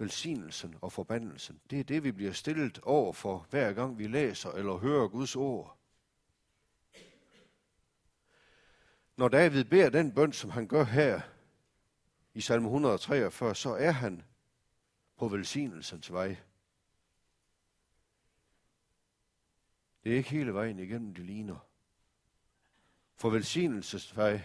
Velsignelsen 0.00 0.76
og 0.80 0.92
forbandelsen, 0.92 1.60
det 1.70 1.80
er 1.80 1.84
det, 1.84 2.04
vi 2.04 2.12
bliver 2.12 2.32
stillet 2.32 2.78
over 2.78 3.12
for, 3.12 3.46
hver 3.50 3.72
gang 3.72 3.98
vi 3.98 4.06
læser 4.06 4.50
eller 4.50 4.76
hører 4.76 5.08
Guds 5.08 5.36
ord. 5.36 5.78
Når 9.16 9.28
David 9.28 9.64
beder 9.64 9.90
den 9.90 10.14
bøn, 10.14 10.32
som 10.32 10.50
han 10.50 10.68
gør 10.68 10.84
her 10.84 11.20
i 12.34 12.40
salme 12.40 12.66
143, 12.66 13.54
så 13.54 13.74
er 13.74 13.90
han 13.90 14.22
på 15.16 15.28
velsignelsens 15.28 16.12
vej. 16.12 16.36
Det 20.04 20.12
er 20.12 20.16
ikke 20.16 20.30
hele 20.30 20.54
vejen 20.54 20.78
igennem, 20.78 21.14
det 21.14 21.24
ligner. 21.24 21.68
For 23.14 23.30
velsignelsesvej, 23.30 24.42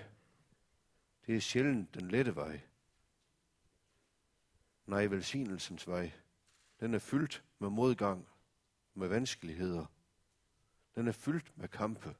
det 1.25 1.35
er 1.35 1.39
sjældent 1.39 1.93
den 1.93 2.11
lette 2.11 2.35
vej. 2.35 2.61
Nej, 4.85 5.05
velsignelsens 5.05 5.87
vej, 5.87 6.11
den 6.79 6.93
er 6.93 6.99
fyldt 6.99 7.43
med 7.59 7.69
modgang, 7.69 8.27
med 8.93 9.07
vanskeligheder. 9.07 9.85
Den 10.95 11.07
er 11.07 11.11
fyldt 11.11 11.57
med 11.57 11.67
kampe. 11.67 12.15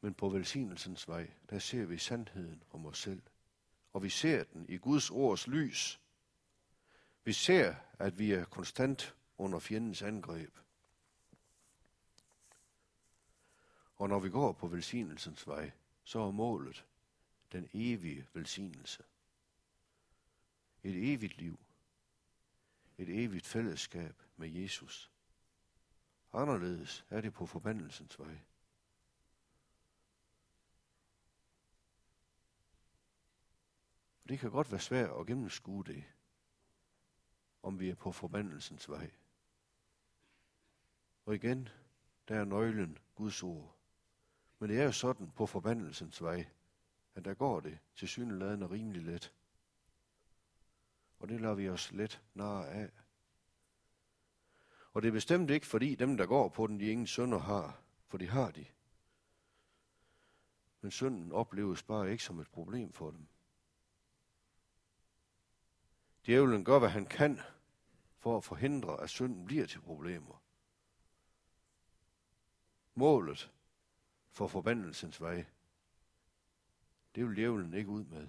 Men 0.00 0.14
på 0.14 0.28
velsignelsens 0.28 1.08
vej, 1.08 1.30
der 1.50 1.58
ser 1.58 1.86
vi 1.86 1.98
sandheden 1.98 2.62
om 2.70 2.86
os 2.86 2.98
selv. 2.98 3.22
Og 3.92 4.02
vi 4.02 4.08
ser 4.08 4.44
den 4.44 4.66
i 4.68 4.76
Guds 4.76 5.10
ords 5.10 5.46
lys. 5.46 6.00
Vi 7.24 7.32
ser, 7.32 7.74
at 7.98 8.18
vi 8.18 8.32
er 8.32 8.44
konstant 8.44 9.16
under 9.38 9.58
fjendens 9.58 10.02
angreb. 10.02 10.58
Og 13.96 14.08
når 14.08 14.18
vi 14.18 14.30
går 14.30 14.52
på 14.52 14.66
velsignelsens 14.66 15.46
vej, 15.46 15.70
så 16.04 16.20
er 16.20 16.30
målet 16.30 16.84
den 17.52 17.68
evige 17.72 18.26
velsignelse. 18.32 19.04
Et 20.82 21.12
evigt 21.12 21.36
liv. 21.36 21.60
Et 22.98 23.24
evigt 23.24 23.46
fællesskab 23.46 24.22
med 24.36 24.48
Jesus. 24.48 25.10
Anderledes 26.32 27.04
er 27.10 27.20
det 27.20 27.32
på 27.32 27.46
forbandelsens 27.46 28.18
vej. 28.18 28.38
Det 34.28 34.38
kan 34.38 34.50
godt 34.50 34.70
være 34.70 34.80
svært 34.80 35.10
at 35.20 35.26
gennemskue 35.26 35.84
det, 35.84 36.04
om 37.62 37.80
vi 37.80 37.90
er 37.90 37.94
på 37.94 38.12
forbandelsens 38.12 38.88
vej. 38.88 39.10
Og 41.26 41.34
igen, 41.34 41.68
der 42.28 42.40
er 42.40 42.44
nøglen 42.44 42.98
Guds 43.14 43.42
ord. 43.42 43.76
Men 44.58 44.70
det 44.70 44.80
er 44.80 44.84
jo 44.84 44.92
sådan 44.92 45.30
på 45.30 45.46
forbandelsens 45.46 46.22
vej, 46.22 46.46
men 47.18 47.24
der 47.24 47.34
går 47.34 47.60
det 47.60 47.78
til 47.96 48.08
syneladende 48.08 48.70
rimelig 48.70 49.02
let. 49.02 49.32
Og 51.18 51.28
det 51.28 51.40
lader 51.40 51.54
vi 51.54 51.68
os 51.68 51.92
let 51.92 52.22
narre 52.34 52.68
af. 52.68 52.90
Og 54.92 55.02
det 55.02 55.08
er 55.08 55.12
bestemt 55.12 55.50
ikke, 55.50 55.66
fordi 55.66 55.94
dem, 55.94 56.16
der 56.16 56.26
går 56.26 56.48
på 56.48 56.66
den, 56.66 56.80
de 56.80 56.90
ingen 56.90 57.06
sønder 57.06 57.38
har, 57.38 57.80
for 58.06 58.18
de 58.18 58.28
har 58.28 58.50
de. 58.50 58.66
Men 60.80 60.90
synden 60.90 61.32
opleves 61.32 61.82
bare 61.82 62.12
ikke 62.12 62.24
som 62.24 62.40
et 62.40 62.48
problem 62.48 62.92
for 62.92 63.10
dem. 63.10 63.26
Djævlen 66.26 66.64
gør, 66.64 66.78
hvad 66.78 66.88
han 66.88 67.06
kan 67.06 67.40
for 68.18 68.36
at 68.36 68.44
forhindre, 68.44 69.00
at 69.00 69.10
synden 69.10 69.44
bliver 69.44 69.66
til 69.66 69.80
problemer. 69.80 70.42
Målet 72.94 73.52
for 74.30 74.46
forbandelsens 74.46 75.20
vej, 75.20 75.44
det 77.14 77.26
vil 77.26 77.36
djævlen 77.36 77.74
ikke 77.74 77.90
ud 77.90 78.04
med. 78.04 78.28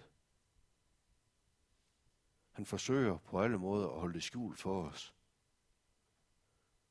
Han 2.52 2.66
forsøger 2.66 3.18
på 3.18 3.42
alle 3.42 3.58
måder 3.58 3.90
at 3.90 4.00
holde 4.00 4.14
det 4.14 4.24
skjult 4.24 4.60
for 4.60 4.84
os. 4.84 5.16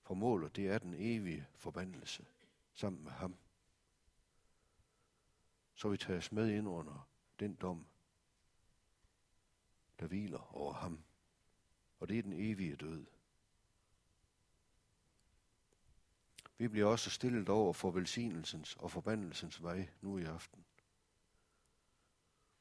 For 0.03 0.15
målet, 0.15 0.57
det 0.57 0.69
er 0.69 0.79
den 0.79 0.95
evige 0.95 1.47
forbandelse 1.57 2.27
sammen 2.73 3.05
med 3.05 3.13
ham. 3.13 3.37
Så 5.75 5.89
vi 5.89 5.97
tages 5.97 6.33
med 6.33 6.51
ind 6.51 6.69
under 6.69 7.09
den 7.41 7.55
dom, 7.55 7.87
der 10.01 10.07
hviler 10.07 10.57
over 10.57 10.73
ham. 10.73 11.05
Og 12.01 12.09
det 12.09 12.19
er 12.19 12.23
den 12.23 12.33
evige 12.33 12.77
død. 12.77 13.07
Vi 16.59 16.69
bliver 16.69 16.87
også 16.87 17.11
stillet 17.11 17.49
over 17.49 17.73
for 17.73 17.91
velsignelsens 17.91 18.77
og 18.77 18.91
forbandelsens 18.91 19.63
vej 19.63 19.89
nu 20.01 20.19
i 20.19 20.25
aften. 20.25 20.65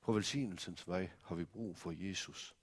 På 0.08 0.14
velsignelsens 0.14 0.88
vej 0.88 1.10
har 1.24 1.36
vi 1.36 1.46
brug 1.46 1.78
for 1.78 1.92
Jesus. 1.92 2.56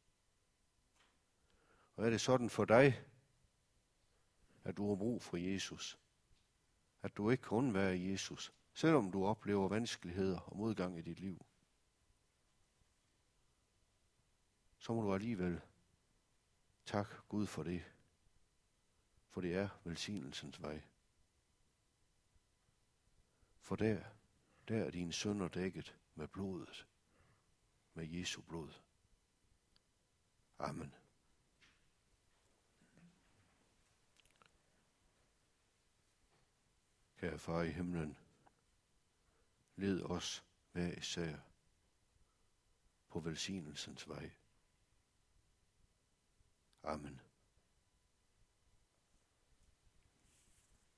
Og 1.97 2.07
er 2.07 2.11
det 2.11 2.21
sådan 2.21 2.51
for 2.51 2.65
dig, 2.65 3.05
at 4.63 4.77
du 4.77 4.89
har 4.89 4.97
brug 4.97 5.23
for 5.23 5.37
Jesus? 5.37 5.99
At 7.03 7.17
du 7.17 7.31
ikke 7.31 7.43
kan 7.43 7.59
undvære 7.59 8.01
Jesus, 8.01 8.53
selvom 8.73 9.13
du 9.13 9.27
oplever 9.27 9.69
vanskeligheder 9.69 10.39
og 10.41 10.57
modgang 10.57 10.99
i 10.99 11.03
dit 11.03 11.21
liv? 11.21 11.47
Så 14.79 14.95
må 14.95 15.03
du 15.03 15.15
alligevel 15.15 15.61
tak 16.85 17.09
Gud 17.29 17.47
for 17.47 17.63
det. 17.63 17.83
For 19.29 19.41
det 19.41 19.55
er 19.55 19.69
velsignelsens 19.85 20.63
vej. 20.63 20.83
For 23.61 23.77
der, 23.77 24.05
der 24.69 24.85
er 24.85 24.91
dine 24.91 25.13
sønder 25.13 25.49
dækket 25.49 25.97
med 26.15 26.29
blodet, 26.29 26.87
med 27.95 28.07
Jesu 28.07 28.43
blod. 28.43 28.73
Amen. 30.59 30.95
Kære 37.17 37.39
far 37.39 37.63
i 37.63 37.71
himlen, 37.71 38.17
led 39.77 40.03
os 40.03 40.45
hver 40.73 40.99
især 40.99 41.37
på 43.09 43.21
velsignelsens 43.21 44.09
vej. 44.09 44.31
Amen. 46.83 47.21